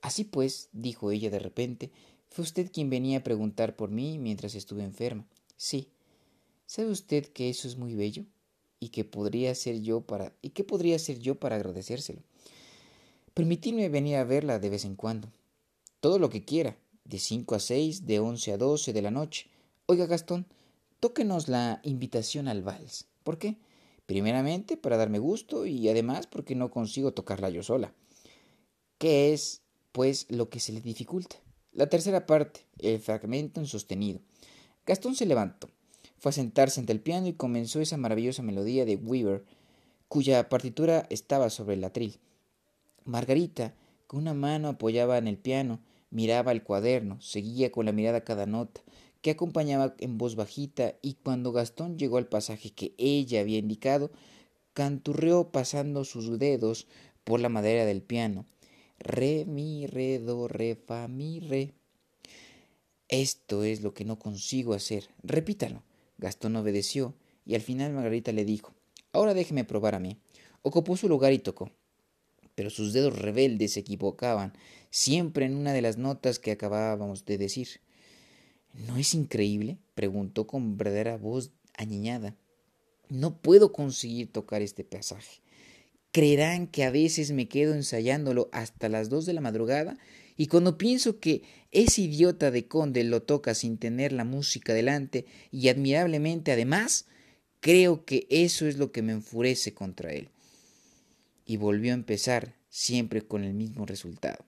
Así 0.00 0.24
pues, 0.24 0.68
dijo 0.72 1.10
ella 1.10 1.30
de 1.30 1.38
repente, 1.38 1.90
fue 2.28 2.42
usted 2.42 2.70
quien 2.72 2.90
venía 2.90 3.18
a 3.18 3.24
preguntar 3.24 3.76
por 3.76 3.90
mí 3.90 4.18
mientras 4.18 4.54
estuve 4.54 4.84
enferma. 4.84 5.26
Sí. 5.56 5.90
¿Sabe 6.66 6.90
usted 6.90 7.26
que 7.26 7.48
eso 7.48 7.68
es 7.68 7.76
muy 7.76 7.94
bello? 7.94 8.24
y 8.80 8.90
que 8.90 9.04
podría 9.04 9.54
ser 9.54 9.80
yo 9.80 10.02
para 10.02 10.32
y 10.42 10.50
qué 10.50 10.64
podría 10.64 10.98
ser 10.98 11.18
yo 11.18 11.36
para 11.36 11.56
agradecérselo. 11.56 12.22
Permitidme 13.34 13.88
venir 13.88 14.16
a 14.16 14.24
verla 14.24 14.58
de 14.58 14.70
vez 14.70 14.84
en 14.84 14.96
cuando. 14.96 15.28
Todo 16.00 16.18
lo 16.18 16.30
que 16.30 16.44
quiera, 16.44 16.76
de 17.08 17.18
cinco 17.18 17.54
a 17.54 17.60
seis, 17.60 18.06
de 18.06 18.20
once 18.20 18.52
a 18.52 18.58
doce 18.58 18.92
de 18.92 19.02
la 19.02 19.10
noche. 19.10 19.48
Oiga, 19.86 20.06
Gastón, 20.06 20.46
tóquenos 21.00 21.48
la 21.48 21.80
invitación 21.84 22.48
al 22.48 22.62
vals. 22.62 23.06
¿Por 23.22 23.38
qué? 23.38 23.56
Primeramente, 24.06 24.76
para 24.76 24.96
darme 24.96 25.18
gusto 25.18 25.66
y 25.66 25.88
además 25.88 26.26
porque 26.26 26.54
no 26.54 26.70
consigo 26.70 27.12
tocarla 27.12 27.50
yo 27.50 27.62
sola. 27.62 27.92
¿Qué 28.98 29.32
es, 29.32 29.62
pues, 29.92 30.26
lo 30.28 30.48
que 30.48 30.60
se 30.60 30.72
le 30.72 30.80
dificulta? 30.80 31.36
La 31.72 31.88
tercera 31.88 32.26
parte, 32.26 32.60
el 32.78 32.98
fragmento 33.00 33.60
en 33.60 33.66
sostenido. 33.66 34.20
Gastón 34.86 35.14
se 35.14 35.26
levantó, 35.26 35.68
fue 36.18 36.30
a 36.30 36.32
sentarse 36.32 36.80
ante 36.80 36.92
el 36.92 37.00
piano 37.00 37.26
y 37.26 37.32
comenzó 37.34 37.80
esa 37.80 37.96
maravillosa 37.96 38.42
melodía 38.42 38.84
de 38.84 38.96
Weaver, 38.96 39.44
cuya 40.08 40.48
partitura 40.48 41.06
estaba 41.10 41.50
sobre 41.50 41.74
el 41.74 41.84
atril. 41.84 42.18
Margarita, 43.04 43.74
con 44.06 44.20
una 44.20 44.34
mano 44.34 44.68
apoyaba 44.68 45.18
en 45.18 45.26
el 45.26 45.36
piano, 45.36 45.80
miraba 46.10 46.52
el 46.52 46.62
cuaderno, 46.62 47.20
seguía 47.20 47.70
con 47.70 47.86
la 47.86 47.92
mirada 47.92 48.24
cada 48.24 48.46
nota, 48.46 48.82
que 49.22 49.30
acompañaba 49.30 49.94
en 49.98 50.18
voz 50.18 50.36
bajita, 50.36 50.94
y 51.02 51.14
cuando 51.14 51.52
Gastón 51.52 51.98
llegó 51.98 52.18
al 52.18 52.28
pasaje 52.28 52.70
que 52.70 52.94
ella 52.98 53.40
había 53.40 53.58
indicado, 53.58 54.10
canturreó 54.72 55.50
pasando 55.50 56.04
sus 56.04 56.38
dedos 56.38 56.86
por 57.24 57.40
la 57.40 57.48
madera 57.48 57.84
del 57.84 58.02
piano. 58.02 58.46
Re, 58.98 59.44
mi, 59.46 59.86
re, 59.86 60.18
do, 60.18 60.48
re, 60.48 60.76
fa, 60.76 61.08
mi, 61.08 61.40
re. 61.40 61.74
Esto 63.08 63.64
es 63.64 63.82
lo 63.82 63.94
que 63.94 64.04
no 64.04 64.18
consigo 64.18 64.74
hacer. 64.74 65.08
Repítalo. 65.22 65.82
Gastón 66.18 66.56
obedeció, 66.56 67.14
y 67.44 67.54
al 67.54 67.60
final 67.60 67.92
Margarita 67.92 68.32
le 68.32 68.44
dijo 68.44 68.74
Ahora 69.12 69.34
déjeme 69.34 69.64
probar 69.64 69.94
a 69.94 70.00
mí. 70.00 70.18
Ocupó 70.62 70.96
su 70.96 71.08
lugar 71.08 71.32
y 71.32 71.38
tocó. 71.38 71.70
Pero 72.54 72.70
sus 72.70 72.92
dedos 72.92 73.18
rebeldes 73.18 73.72
se 73.72 73.80
equivocaban, 73.80 74.52
siempre 74.96 75.44
en 75.44 75.54
una 75.54 75.74
de 75.74 75.82
las 75.82 75.98
notas 75.98 76.38
que 76.38 76.50
acabábamos 76.50 77.26
de 77.26 77.36
decir. 77.36 77.68
¿No 78.72 78.96
es 78.96 79.12
increíble? 79.12 79.76
preguntó 79.94 80.46
con 80.46 80.78
verdadera 80.78 81.18
voz 81.18 81.52
añeñada. 81.74 82.34
No 83.10 83.42
puedo 83.42 83.72
conseguir 83.72 84.32
tocar 84.32 84.62
este 84.62 84.84
pasaje. 84.84 85.42
Creerán 86.12 86.66
que 86.66 86.82
a 86.82 86.90
veces 86.90 87.32
me 87.32 87.46
quedo 87.46 87.74
ensayándolo 87.74 88.48
hasta 88.52 88.88
las 88.88 89.10
dos 89.10 89.26
de 89.26 89.34
la 89.34 89.42
madrugada 89.42 89.98
y 90.38 90.46
cuando 90.46 90.78
pienso 90.78 91.20
que 91.20 91.42
ese 91.72 92.00
idiota 92.00 92.50
de 92.50 92.66
conde 92.66 93.04
lo 93.04 93.22
toca 93.22 93.54
sin 93.54 93.76
tener 93.76 94.12
la 94.12 94.24
música 94.24 94.72
delante 94.72 95.26
y 95.50 95.68
admirablemente 95.68 96.52
además, 96.52 97.04
creo 97.60 98.06
que 98.06 98.26
eso 98.30 98.66
es 98.66 98.78
lo 98.78 98.92
que 98.92 99.02
me 99.02 99.12
enfurece 99.12 99.74
contra 99.74 100.14
él. 100.14 100.30
Y 101.44 101.58
volvió 101.58 101.92
a 101.92 101.96
empezar, 101.96 102.54
siempre 102.70 103.20
con 103.20 103.44
el 103.44 103.52
mismo 103.52 103.84
resultado. 103.84 104.46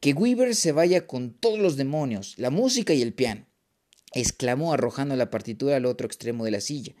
Que 0.00 0.12
Weaver 0.12 0.54
se 0.54 0.72
vaya 0.72 1.06
con 1.06 1.32
todos 1.32 1.58
los 1.58 1.76
demonios, 1.76 2.34
la 2.38 2.50
música 2.50 2.94
y 2.94 3.02
el 3.02 3.14
piano, 3.14 3.46
exclamó 4.12 4.72
arrojando 4.72 5.16
la 5.16 5.30
partitura 5.30 5.76
al 5.76 5.86
otro 5.86 6.06
extremo 6.06 6.44
de 6.44 6.52
la 6.52 6.60
silla. 6.60 6.94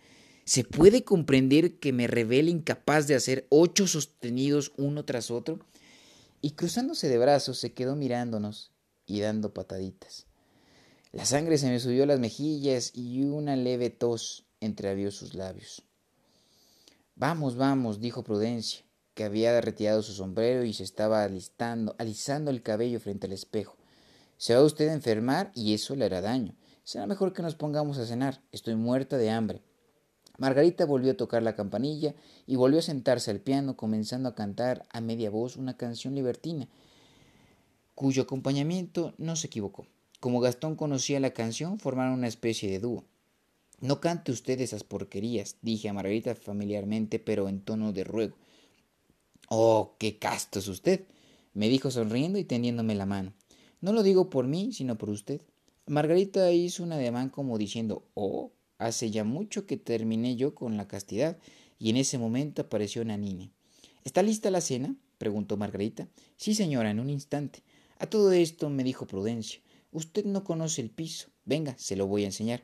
¿Se 0.44 0.64
puede 0.64 1.04
comprender 1.04 1.78
que 1.78 1.92
me 1.92 2.06
revele 2.06 2.50
incapaz 2.50 3.06
de 3.06 3.14
hacer 3.14 3.46
ocho 3.50 3.86
sostenidos 3.86 4.72
uno 4.76 5.04
tras 5.04 5.30
otro? 5.30 5.60
y 6.40 6.52
cruzándose 6.52 7.08
de 7.08 7.18
brazos 7.18 7.58
se 7.58 7.72
quedó 7.72 7.96
mirándonos 7.96 8.72
y 9.06 9.20
dando 9.20 9.52
pataditas. 9.54 10.26
La 11.12 11.24
sangre 11.24 11.58
se 11.58 11.68
me 11.68 11.80
subió 11.80 12.04
a 12.04 12.06
las 12.06 12.20
mejillas 12.20 12.92
y 12.94 13.24
una 13.24 13.56
leve 13.56 13.90
tos 13.90 14.46
entreabrió 14.60 15.10
sus 15.10 15.34
labios. 15.34 15.82
Vamos, 17.14 17.56
vamos, 17.56 18.00
dijo 18.00 18.22
Prudencia, 18.22 18.84
que 19.18 19.24
había 19.24 19.60
retirado 19.60 20.00
su 20.00 20.12
sombrero 20.12 20.62
y 20.62 20.72
se 20.72 20.84
estaba 20.84 21.24
alistando, 21.24 21.96
alisando 21.98 22.52
el 22.52 22.62
cabello 22.62 23.00
frente 23.00 23.26
al 23.26 23.32
espejo. 23.32 23.76
Se 24.36 24.54
va 24.54 24.62
usted 24.62 24.88
a 24.88 24.92
enfermar 24.92 25.50
y 25.56 25.74
eso 25.74 25.96
le 25.96 26.04
hará 26.04 26.20
daño. 26.20 26.54
Será 26.84 27.08
mejor 27.08 27.32
que 27.32 27.42
nos 27.42 27.56
pongamos 27.56 27.98
a 27.98 28.06
cenar. 28.06 28.40
Estoy 28.52 28.76
muerta 28.76 29.18
de 29.18 29.30
hambre. 29.30 29.60
Margarita 30.36 30.86
volvió 30.86 31.10
a 31.10 31.16
tocar 31.16 31.42
la 31.42 31.56
campanilla 31.56 32.14
y 32.46 32.54
volvió 32.54 32.78
a 32.78 32.82
sentarse 32.82 33.32
al 33.32 33.40
piano, 33.40 33.76
comenzando 33.76 34.28
a 34.28 34.36
cantar 34.36 34.86
a 34.92 35.00
media 35.00 35.30
voz 35.30 35.56
una 35.56 35.76
canción 35.76 36.14
libertina, 36.14 36.68
cuyo 37.96 38.22
acompañamiento 38.22 39.14
no 39.18 39.34
se 39.34 39.48
equivocó. 39.48 39.88
Como 40.20 40.38
Gastón 40.38 40.76
conocía 40.76 41.18
la 41.18 41.32
canción, 41.32 41.80
formaron 41.80 42.12
una 42.12 42.28
especie 42.28 42.70
de 42.70 42.78
dúo. 42.78 43.02
No 43.80 43.98
cante 43.98 44.30
usted 44.30 44.60
esas 44.60 44.84
porquerías, 44.84 45.56
dije 45.60 45.88
a 45.88 45.92
Margarita 45.92 46.36
familiarmente, 46.36 47.18
pero 47.18 47.48
en 47.48 47.60
tono 47.62 47.92
de 47.92 48.04
ruego. 48.04 48.36
Oh, 49.48 49.96
qué 49.98 50.18
casto 50.18 50.58
es 50.58 50.68
usted, 50.68 51.06
me 51.54 51.68
dijo 51.68 51.90
sonriendo 51.90 52.38
y 52.38 52.44
tendiéndome 52.44 52.94
la 52.94 53.06
mano. 53.06 53.32
No 53.80 53.92
lo 53.92 54.02
digo 54.02 54.30
por 54.30 54.46
mí, 54.46 54.72
sino 54.72 54.98
por 54.98 55.10
usted. 55.10 55.40
Margarita 55.86 56.50
hizo 56.52 56.82
un 56.82 56.92
ademán 56.92 57.30
como 57.30 57.56
diciendo, 57.58 58.04
oh, 58.14 58.52
Hace 58.78 59.10
ya 59.10 59.24
mucho 59.24 59.66
que 59.66 59.76
terminé 59.76 60.36
yo 60.36 60.54
con 60.54 60.76
la 60.76 60.86
castidad, 60.86 61.36
y 61.80 61.90
en 61.90 61.96
ese 61.96 62.16
momento 62.16 62.62
apareció 62.62 63.04
Nanine. 63.04 63.50
¿Está 64.04 64.22
lista 64.22 64.52
la 64.52 64.60
cena? 64.60 64.94
preguntó 65.18 65.56
Margarita. 65.56 66.08
Sí, 66.36 66.54
señora, 66.54 66.90
en 66.90 67.00
un 67.00 67.10
instante. 67.10 67.64
A 67.98 68.06
todo 68.06 68.30
esto 68.30 68.70
me 68.70 68.84
dijo 68.84 69.06
Prudencia. 69.06 69.60
Usted 69.90 70.24
no 70.24 70.44
conoce 70.44 70.80
el 70.80 70.90
piso. 70.90 71.28
Venga, 71.44 71.76
se 71.76 71.96
lo 71.96 72.06
voy 72.06 72.22
a 72.22 72.26
enseñar. 72.26 72.62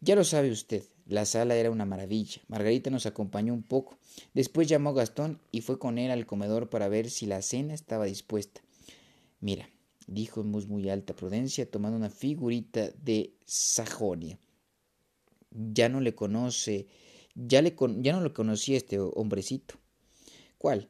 Ya 0.00 0.14
lo 0.14 0.22
sabe 0.22 0.52
usted, 0.52 0.84
la 1.06 1.24
sala 1.24 1.56
era 1.56 1.70
una 1.70 1.84
maravilla. 1.84 2.42
Margarita 2.48 2.90
nos 2.90 3.06
acompañó 3.06 3.54
un 3.54 3.62
poco. 3.62 3.98
Después 4.34 4.68
llamó 4.68 4.90
a 4.90 4.94
Gastón 4.94 5.40
y 5.52 5.60
fue 5.60 5.78
con 5.78 5.98
él 5.98 6.10
al 6.10 6.26
comedor 6.26 6.68
para 6.68 6.88
ver 6.88 7.10
si 7.10 7.26
la 7.26 7.42
cena 7.42 7.74
estaba 7.74 8.04
dispuesta. 8.04 8.60
Mira, 9.40 9.68
dijo 10.06 10.40
en 10.40 10.50
muy 10.50 10.88
alta 10.90 11.14
Prudencia, 11.14 11.70
tomando 11.70 11.96
una 11.96 12.10
figurita 12.10 12.90
de 13.02 13.34
Sajonia 13.44 14.38
ya 15.56 15.88
no 15.88 16.00
le 16.00 16.14
conoce, 16.14 16.86
ya, 17.34 17.62
ya 17.62 18.12
no 18.12 18.20
lo 18.20 18.34
conocía 18.34 18.76
este 18.76 18.98
hombrecito. 18.98 19.76
¿Cuál? 20.58 20.88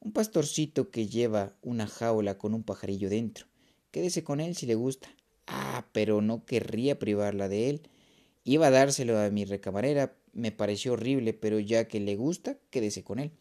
Un 0.00 0.12
pastorcito 0.12 0.90
que 0.90 1.08
lleva 1.08 1.56
una 1.62 1.86
jaula 1.86 2.38
con 2.38 2.54
un 2.54 2.62
pajarillo 2.62 3.08
dentro. 3.08 3.46
Quédese 3.90 4.24
con 4.24 4.40
él 4.40 4.56
si 4.56 4.66
le 4.66 4.74
gusta. 4.74 5.08
Ah, 5.46 5.86
pero 5.92 6.20
no 6.20 6.44
querría 6.44 6.98
privarla 6.98 7.48
de 7.48 7.70
él. 7.70 7.82
Iba 8.48 8.68
a 8.68 8.70
dárselo 8.70 9.18
a 9.18 9.28
mi 9.30 9.44
recamarera, 9.44 10.16
me 10.32 10.52
pareció 10.52 10.94
horrible, 10.94 11.34
pero 11.34 11.58
ya 11.58 11.86
que 11.86 12.00
le 12.00 12.16
gusta, 12.16 12.56
quédese 12.70 13.04
con 13.04 13.18
él. 13.18 13.32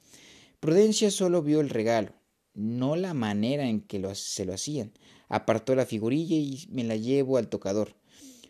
Prudencia 0.60 1.12
solo 1.12 1.42
vio 1.42 1.62
el 1.62 1.70
regalo, 1.70 2.12
no 2.54 2.96
la 2.98 3.14
manera 3.14 3.70
en 3.70 3.80
que 3.80 4.04
se 4.16 4.44
lo 4.44 4.54
hacían. 4.54 4.92
Apartó 5.30 5.76
la 5.76 5.86
figurilla 5.86 6.36
y 6.36 6.68
me 6.72 6.84
la 6.84 6.98
llevo 6.98 7.38
al 7.38 7.48
tocador 7.48 7.96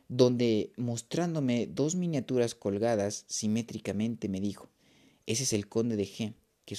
donde, 0.09 0.71
mostrándome 0.77 1.67
dos 1.67 1.95
miniaturas 1.95 2.55
colgadas 2.55 3.25
simétricamente, 3.27 4.29
me 4.29 4.39
dijo, 4.39 4.69
ese 5.25 5.43
es 5.43 5.53
el 5.53 5.67
conde 5.67 5.95
de 5.95 6.05
G, 6.05 6.33
que, 6.65 6.75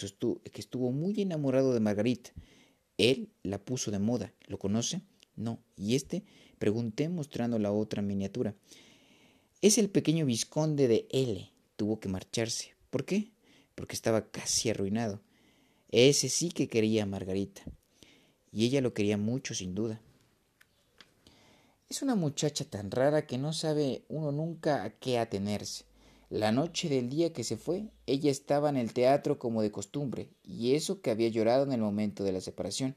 que 0.51 0.61
estuvo 0.61 0.93
muy 0.93 1.21
enamorado 1.21 1.75
de 1.75 1.81
Margarita. 1.81 2.31
Él 2.97 3.31
la 3.43 3.59
puso 3.59 3.91
de 3.91 3.99
moda. 3.99 4.33
¿Lo 4.47 4.59
conoce? 4.59 5.03
No. 5.37 5.63
¿Y 5.77 5.95
este? 5.95 6.25
Pregunté 6.59 7.09
mostrando 7.09 7.59
la 7.59 7.71
otra 7.71 8.03
miniatura. 8.03 8.57
Es 9.61 9.77
el 9.77 9.91
pequeño 9.91 10.25
vizconde 10.25 10.87
de 10.87 11.09
L. 11.11 11.51
Tuvo 11.75 11.99
que 11.99 12.09
marcharse. 12.09 12.75
¿Por 12.91 13.05
qué? 13.05 13.33
Porque 13.75 13.97
estaba 13.97 14.31
casi 14.31 14.71
arruinado. 14.71 15.21
Ese 15.91 16.29
sí 16.29 16.51
que 16.51 16.69
quería 16.69 17.03
a 17.03 17.07
Margarita. 17.07 17.63
Y 18.53 18.67
ella 18.67 18.81
lo 18.81 18.95
quería 18.95 19.17
mucho, 19.17 19.55
sin 19.55 19.75
duda. 19.75 20.01
Es 21.89 22.03
una 22.03 22.15
muchacha 22.15 22.67
tan 22.67 22.93
rara 22.93 23.27
que 23.27 23.37
no 23.37 23.53
sabe 23.53 24.03
uno 24.09 24.31
nunca 24.31 24.85
a 24.85 24.91
qué 24.91 25.19
atenerse. 25.19 25.87
La 26.31 26.53
noche 26.53 26.89
del 26.89 27.09
día 27.09 27.33
que 27.33 27.43
se 27.43 27.57
fue, 27.57 27.89
ella 28.07 28.31
estaba 28.31 28.69
en 28.69 28.77
el 28.77 28.93
teatro 28.93 29.41
como 29.41 29.63
de 29.63 29.73
costumbre, 29.73 30.29
y 30.45 30.75
eso 30.75 31.01
que 31.01 31.11
había 31.11 31.31
llorado 31.31 31.65
en 31.65 31.73
el 31.73 31.81
momento 31.81 32.23
de 32.23 32.31
la 32.31 32.41
separación. 32.41 32.95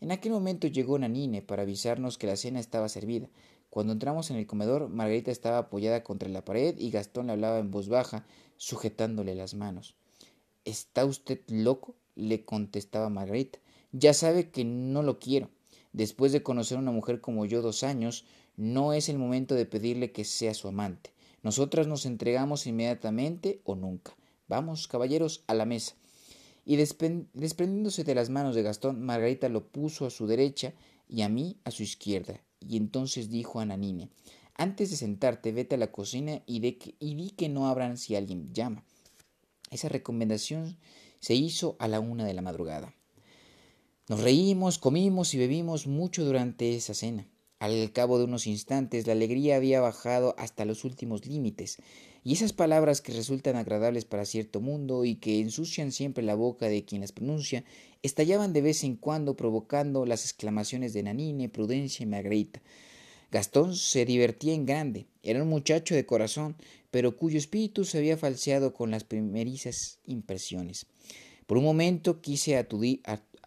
En 0.00 0.10
aquel 0.10 0.32
momento 0.32 0.66
llegó 0.66 0.98
Nanine 0.98 1.40
para 1.42 1.62
avisarnos 1.62 2.18
que 2.18 2.26
la 2.26 2.36
cena 2.36 2.58
estaba 2.58 2.88
servida. 2.88 3.28
Cuando 3.70 3.92
entramos 3.92 4.30
en 4.30 4.36
el 4.36 4.46
comedor, 4.46 4.88
Margarita 4.88 5.30
estaba 5.30 5.58
apoyada 5.58 6.02
contra 6.02 6.28
la 6.28 6.44
pared 6.44 6.76
y 6.78 6.90
Gastón 6.90 7.28
le 7.28 7.32
hablaba 7.32 7.60
en 7.60 7.70
voz 7.70 7.88
baja, 7.88 8.26
sujetándole 8.56 9.34
las 9.34 9.54
manos. 9.54 9.94
¿Está 10.64 11.04
usted 11.04 11.40
loco? 11.48 11.94
le 12.16 12.44
contestaba 12.44 13.08
Margarita. 13.08 13.58
Ya 13.92 14.12
sabe 14.12 14.50
que 14.50 14.64
no 14.64 15.02
lo 15.02 15.18
quiero. 15.18 15.48
Después 15.92 16.32
de 16.32 16.42
conocer 16.42 16.76
a 16.76 16.80
una 16.80 16.92
mujer 16.92 17.20
como 17.20 17.46
yo 17.46 17.62
dos 17.62 17.82
años, 17.82 18.24
no 18.56 18.92
es 18.92 19.08
el 19.08 19.18
momento 19.18 19.54
de 19.54 19.66
pedirle 19.66 20.12
que 20.12 20.24
sea 20.24 20.52
su 20.54 20.68
amante. 20.68 21.12
Nosotras 21.42 21.86
nos 21.86 22.06
entregamos 22.06 22.66
inmediatamente 22.66 23.62
o 23.64 23.74
nunca. 23.74 24.14
Vamos, 24.48 24.88
caballeros, 24.88 25.42
a 25.46 25.54
la 25.54 25.64
mesa. 25.64 25.94
Y 26.66 26.76
desprendiéndose 26.76 28.04
de 28.04 28.14
las 28.14 28.28
manos 28.28 28.54
de 28.54 28.62
Gastón, 28.62 29.00
Margarita 29.02 29.48
lo 29.48 29.66
puso 29.66 30.06
a 30.06 30.10
su 30.10 30.26
derecha 30.26 30.74
y 31.08 31.22
a 31.22 31.28
mí 31.28 31.56
a 31.64 31.70
su 31.70 31.82
izquierda. 31.82 32.40
Y 32.60 32.76
entonces 32.76 33.30
dijo 33.30 33.60
a 33.60 33.66
Nanine, 33.66 34.10
antes 34.54 34.90
de 34.90 34.96
sentarte, 34.96 35.52
vete 35.52 35.76
a 35.76 35.78
la 35.78 35.90
cocina 35.90 36.42
y, 36.46 36.60
di 36.60 37.30
que 37.30 37.48
no 37.48 37.66
abran 37.66 37.96
si 37.96 38.14
alguien 38.14 38.52
llama. 38.52 38.84
Esa 39.70 39.88
recomendación 39.88 40.76
se 41.18 41.34
hizo 41.34 41.76
a 41.78 41.88
la 41.88 42.00
una 42.00 42.24
de 42.26 42.34
la 42.34 42.42
madrugada. 42.42 42.94
Nos 44.08 44.20
reímos, 44.20 44.78
comimos 44.78 45.32
y 45.34 45.38
bebimos 45.38 45.86
mucho 45.86 46.24
durante 46.24 46.76
esa 46.76 46.94
cena. 46.94 47.26
Al 47.60 47.92
cabo 47.92 48.16
de 48.16 48.24
unos 48.24 48.46
instantes 48.46 49.06
la 49.06 49.12
alegría 49.12 49.56
había 49.56 49.82
bajado 49.82 50.34
hasta 50.38 50.64
los 50.64 50.82
últimos 50.84 51.26
límites, 51.26 51.76
y 52.24 52.32
esas 52.32 52.54
palabras 52.54 53.02
que 53.02 53.12
resultan 53.12 53.56
agradables 53.56 54.06
para 54.06 54.24
cierto 54.24 54.62
mundo 54.62 55.04
y 55.04 55.16
que 55.16 55.40
ensucian 55.40 55.92
siempre 55.92 56.24
la 56.24 56.34
boca 56.34 56.68
de 56.68 56.86
quien 56.86 57.02
las 57.02 57.12
pronuncia, 57.12 57.64
estallaban 58.02 58.54
de 58.54 58.62
vez 58.62 58.82
en 58.82 58.96
cuando 58.96 59.36
provocando 59.36 60.06
las 60.06 60.24
exclamaciones 60.24 60.94
de 60.94 61.02
Nanine, 61.02 61.50
Prudencia 61.50 62.02
y 62.02 62.06
Margarita. 62.06 62.62
Gastón 63.30 63.76
se 63.76 64.06
divertía 64.06 64.54
en 64.54 64.64
grande. 64.64 65.06
Era 65.22 65.42
un 65.42 65.50
muchacho 65.50 65.94
de 65.94 66.06
corazón, 66.06 66.56
pero 66.90 67.18
cuyo 67.18 67.36
espíritu 67.36 67.84
se 67.84 67.98
había 67.98 68.16
falseado 68.16 68.72
con 68.72 68.90
las 68.90 69.04
primerizas 69.04 69.98
impresiones. 70.06 70.86
Por 71.46 71.58
un 71.58 71.64
momento 71.64 72.22
quise 72.22 72.56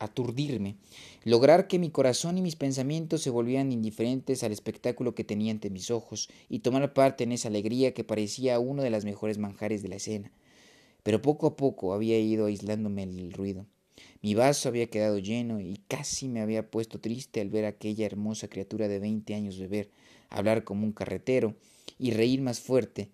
aturdirme, 0.04 0.76
lograr 1.24 1.68
que 1.68 1.80
mi 1.80 1.90
corazón 1.90 2.38
y 2.38 2.42
mis 2.42 2.56
pensamientos 2.56 3.22
se 3.22 3.30
volvieran 3.30 3.72
indiferentes 3.72 4.44
al 4.44 4.52
espectáculo 4.52 5.16
que 5.16 5.24
tenía 5.24 5.52
ante 5.52 5.70
mis 5.70 5.92
ojos 5.92 6.30
y 6.50 6.60
tomar 6.60 6.94
parte 6.94 7.24
en 7.24 7.32
esa 7.32 7.48
alegría 7.48 7.94
que 7.94 8.04
parecía 8.04 8.60
uno 8.60 8.84
de 8.84 8.90
las 8.90 9.06
mejores 9.06 9.38
manjares 9.38 9.82
de 9.82 9.90
la 9.90 9.96
escena. 9.96 10.32
Pero 11.04 11.22
poco 11.22 11.48
a 11.48 11.56
poco 11.56 11.94
había 11.94 12.20
ido 12.20 12.46
aislándome 12.46 13.04
el 13.04 13.34
ruido. 13.34 13.66
Mi 14.22 14.36
vaso 14.36 14.70
había 14.70 14.90
quedado 14.90 15.20
lleno 15.20 15.60
y 15.60 15.82
casi 15.88 16.28
me 16.28 16.42
había 16.42 16.70
puesto 16.72 17.00
triste 17.00 17.42
al 17.42 17.50
ver 17.50 17.66
a 17.66 17.70
aquella 17.70 18.06
hermosa 18.06 18.48
criatura 18.48 18.88
de 18.88 19.00
veinte 19.00 19.36
años 19.36 19.60
beber, 19.60 19.92
hablar 20.30 20.64
como 20.64 20.86
un 20.86 20.94
carretero 20.94 21.56
y 22.00 22.12
reír 22.12 22.42
más 22.42 22.60
fuerte 22.60 23.12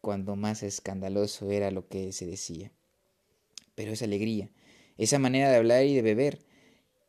cuando 0.00 0.36
más 0.36 0.62
escandaloso 0.62 1.50
era 1.50 1.70
lo 1.70 1.88
que 1.88 2.12
se 2.12 2.26
decía. 2.26 2.72
Pero 3.74 3.92
esa 3.92 4.04
alegría, 4.04 4.50
esa 4.98 5.18
manera 5.18 5.50
de 5.50 5.56
hablar 5.56 5.84
y 5.86 5.94
de 5.94 6.02
beber, 6.02 6.44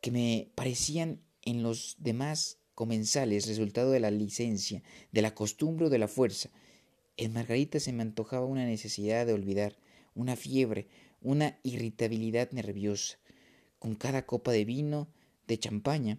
que 0.00 0.10
me 0.10 0.50
parecían 0.54 1.20
en 1.42 1.62
los 1.62 1.96
demás 1.98 2.58
comensales 2.74 3.46
resultado 3.46 3.90
de 3.90 4.00
la 4.00 4.10
licencia, 4.10 4.82
de 5.12 5.22
la 5.22 5.34
costumbre 5.34 5.86
o 5.86 5.90
de 5.90 5.98
la 5.98 6.08
fuerza, 6.08 6.50
en 7.16 7.34
Margarita 7.34 7.78
se 7.80 7.92
me 7.92 8.02
antojaba 8.02 8.46
una 8.46 8.64
necesidad 8.64 9.26
de 9.26 9.34
olvidar, 9.34 9.76
una 10.14 10.36
fiebre, 10.36 10.88
una 11.20 11.58
irritabilidad 11.62 12.50
nerviosa. 12.52 13.18
Con 13.78 13.94
cada 13.94 14.24
copa 14.24 14.52
de 14.52 14.64
vino, 14.64 15.12
de 15.46 15.58
champaña, 15.58 16.18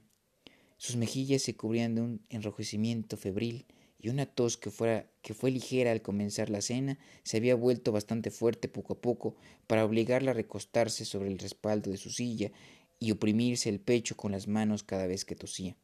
sus 0.77 0.97
mejillas 0.97 1.41
se 1.41 1.55
cubrían 1.55 1.95
de 1.95 2.01
un 2.01 2.25
enrojecimiento 2.29 3.17
febril 3.17 3.65
y 4.01 4.09
una 4.09 4.25
tos 4.25 4.57
que, 4.57 4.71
fuera, 4.71 5.07
que 5.21 5.35
fue 5.35 5.51
ligera 5.51 5.91
al 5.91 6.01
comenzar 6.01 6.49
la 6.49 6.61
cena 6.61 6.97
se 7.23 7.37
había 7.37 7.53
vuelto 7.53 7.91
bastante 7.91 8.31
fuerte 8.31 8.67
poco 8.67 8.93
a 8.93 9.01
poco 9.01 9.35
para 9.67 9.85
obligarla 9.85 10.31
a 10.31 10.33
recostarse 10.33 11.05
sobre 11.05 11.29
el 11.29 11.37
respaldo 11.37 11.91
de 11.91 11.97
su 11.97 12.09
silla 12.09 12.51
y 12.99 13.11
oprimirse 13.11 13.69
el 13.69 13.79
pecho 13.79 14.17
con 14.17 14.31
las 14.31 14.47
manos 14.47 14.81
cada 14.81 15.05
vez 15.05 15.23
que 15.23 15.35
tosía. 15.35 15.75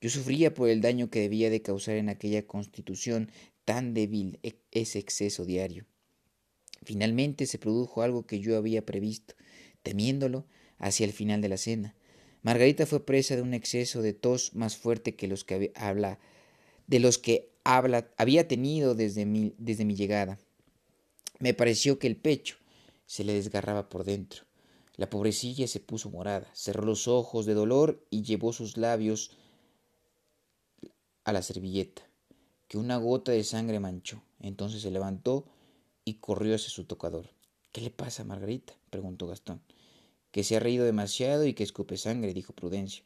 Yo 0.00 0.10
sufría 0.10 0.52
por 0.52 0.68
el 0.68 0.80
daño 0.80 1.10
que 1.10 1.20
debía 1.20 1.48
de 1.48 1.62
causar 1.62 1.96
en 1.96 2.08
aquella 2.08 2.46
constitución 2.46 3.30
tan 3.64 3.94
débil 3.94 4.40
e-, 4.42 4.56
ese 4.72 4.98
exceso 4.98 5.44
diario. 5.44 5.86
Finalmente 6.84 7.46
se 7.46 7.58
produjo 7.58 8.02
algo 8.02 8.26
que 8.26 8.40
yo 8.40 8.56
había 8.56 8.84
previsto, 8.84 9.34
temiéndolo 9.82 10.46
hacia 10.78 11.06
el 11.06 11.12
final 11.12 11.40
de 11.40 11.48
la 11.48 11.56
cena. 11.56 11.94
Margarita 12.42 12.86
fue 12.86 13.04
presa 13.04 13.36
de 13.36 13.42
un 13.42 13.54
exceso 13.54 14.00
de 14.02 14.12
tos 14.12 14.54
más 14.54 14.76
fuerte 14.76 15.16
que 15.16 15.26
los 15.26 15.44
que 15.44 15.72
habla, 15.74 16.20
de 16.88 16.98
los 16.98 17.18
que 17.18 17.52
habla, 17.62 18.10
había 18.16 18.48
tenido 18.48 18.96
desde 18.96 19.24
mi, 19.24 19.54
desde 19.58 19.84
mi 19.84 19.94
llegada. 19.94 20.38
Me 21.38 21.54
pareció 21.54 22.00
que 22.00 22.08
el 22.08 22.16
pecho 22.16 22.56
se 23.06 23.22
le 23.22 23.34
desgarraba 23.34 23.88
por 23.88 24.04
dentro. 24.04 24.44
La 24.96 25.08
pobrecilla 25.08 25.68
se 25.68 25.78
puso 25.78 26.10
morada, 26.10 26.50
cerró 26.54 26.84
los 26.84 27.06
ojos 27.06 27.46
de 27.46 27.54
dolor 27.54 28.04
y 28.10 28.22
llevó 28.22 28.52
sus 28.52 28.76
labios 28.76 29.30
a 31.22 31.32
la 31.32 31.42
servilleta, 31.42 32.02
que 32.66 32.78
una 32.78 32.96
gota 32.96 33.30
de 33.30 33.44
sangre 33.44 33.78
manchó. 33.78 34.22
Entonces 34.40 34.82
se 34.82 34.90
levantó 34.90 35.44
y 36.04 36.14
corrió 36.14 36.56
hacia 36.56 36.70
su 36.70 36.84
tocador. 36.84 37.30
¿Qué 37.70 37.82
le 37.82 37.90
pasa 37.90 38.24
Margarita? 38.24 38.72
preguntó 38.90 39.26
Gastón. 39.26 39.62
Que 40.32 40.42
se 40.42 40.56
ha 40.56 40.60
reído 40.60 40.84
demasiado 40.84 41.44
y 41.46 41.54
que 41.54 41.62
escupe 41.62 41.96
sangre, 41.96 42.34
dijo 42.34 42.52
Prudencio. 42.54 43.04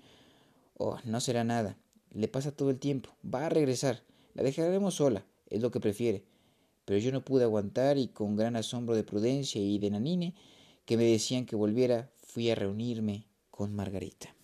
Oh, 0.79 0.99
no 1.05 1.21
será 1.21 1.45
nada. 1.45 1.77
Le 2.15 2.29
pasa 2.29 2.53
todo 2.53 2.71
el 2.71 2.79
tiempo. 2.79 3.11
Va 3.23 3.47
a 3.47 3.49
regresar. 3.49 4.03
La 4.35 4.43
dejaremos 4.43 4.95
sola. 4.95 5.25
Es 5.49 5.61
lo 5.63 5.71
que 5.71 5.81
prefiere. 5.81 6.25
Pero 6.85 6.99
yo 6.99 7.13
no 7.13 7.25
pude 7.25 7.45
aguantar 7.45 7.99
y 7.99 8.09
con 8.09 8.37
gran 8.37 8.57
asombro 8.57 8.95
de 8.95 9.05
Prudencia 9.05 9.61
y 9.61 9.79
de 9.79 9.91
Nanine, 9.91 10.35
que 10.85 10.97
me 10.97 11.05
decían 11.05 11.47
que 11.47 11.57
volviera, 11.57 12.11
fui 12.19 12.51
a 12.51 12.55
reunirme 12.55 13.27
con 13.51 13.75
Margarita. 13.75 14.35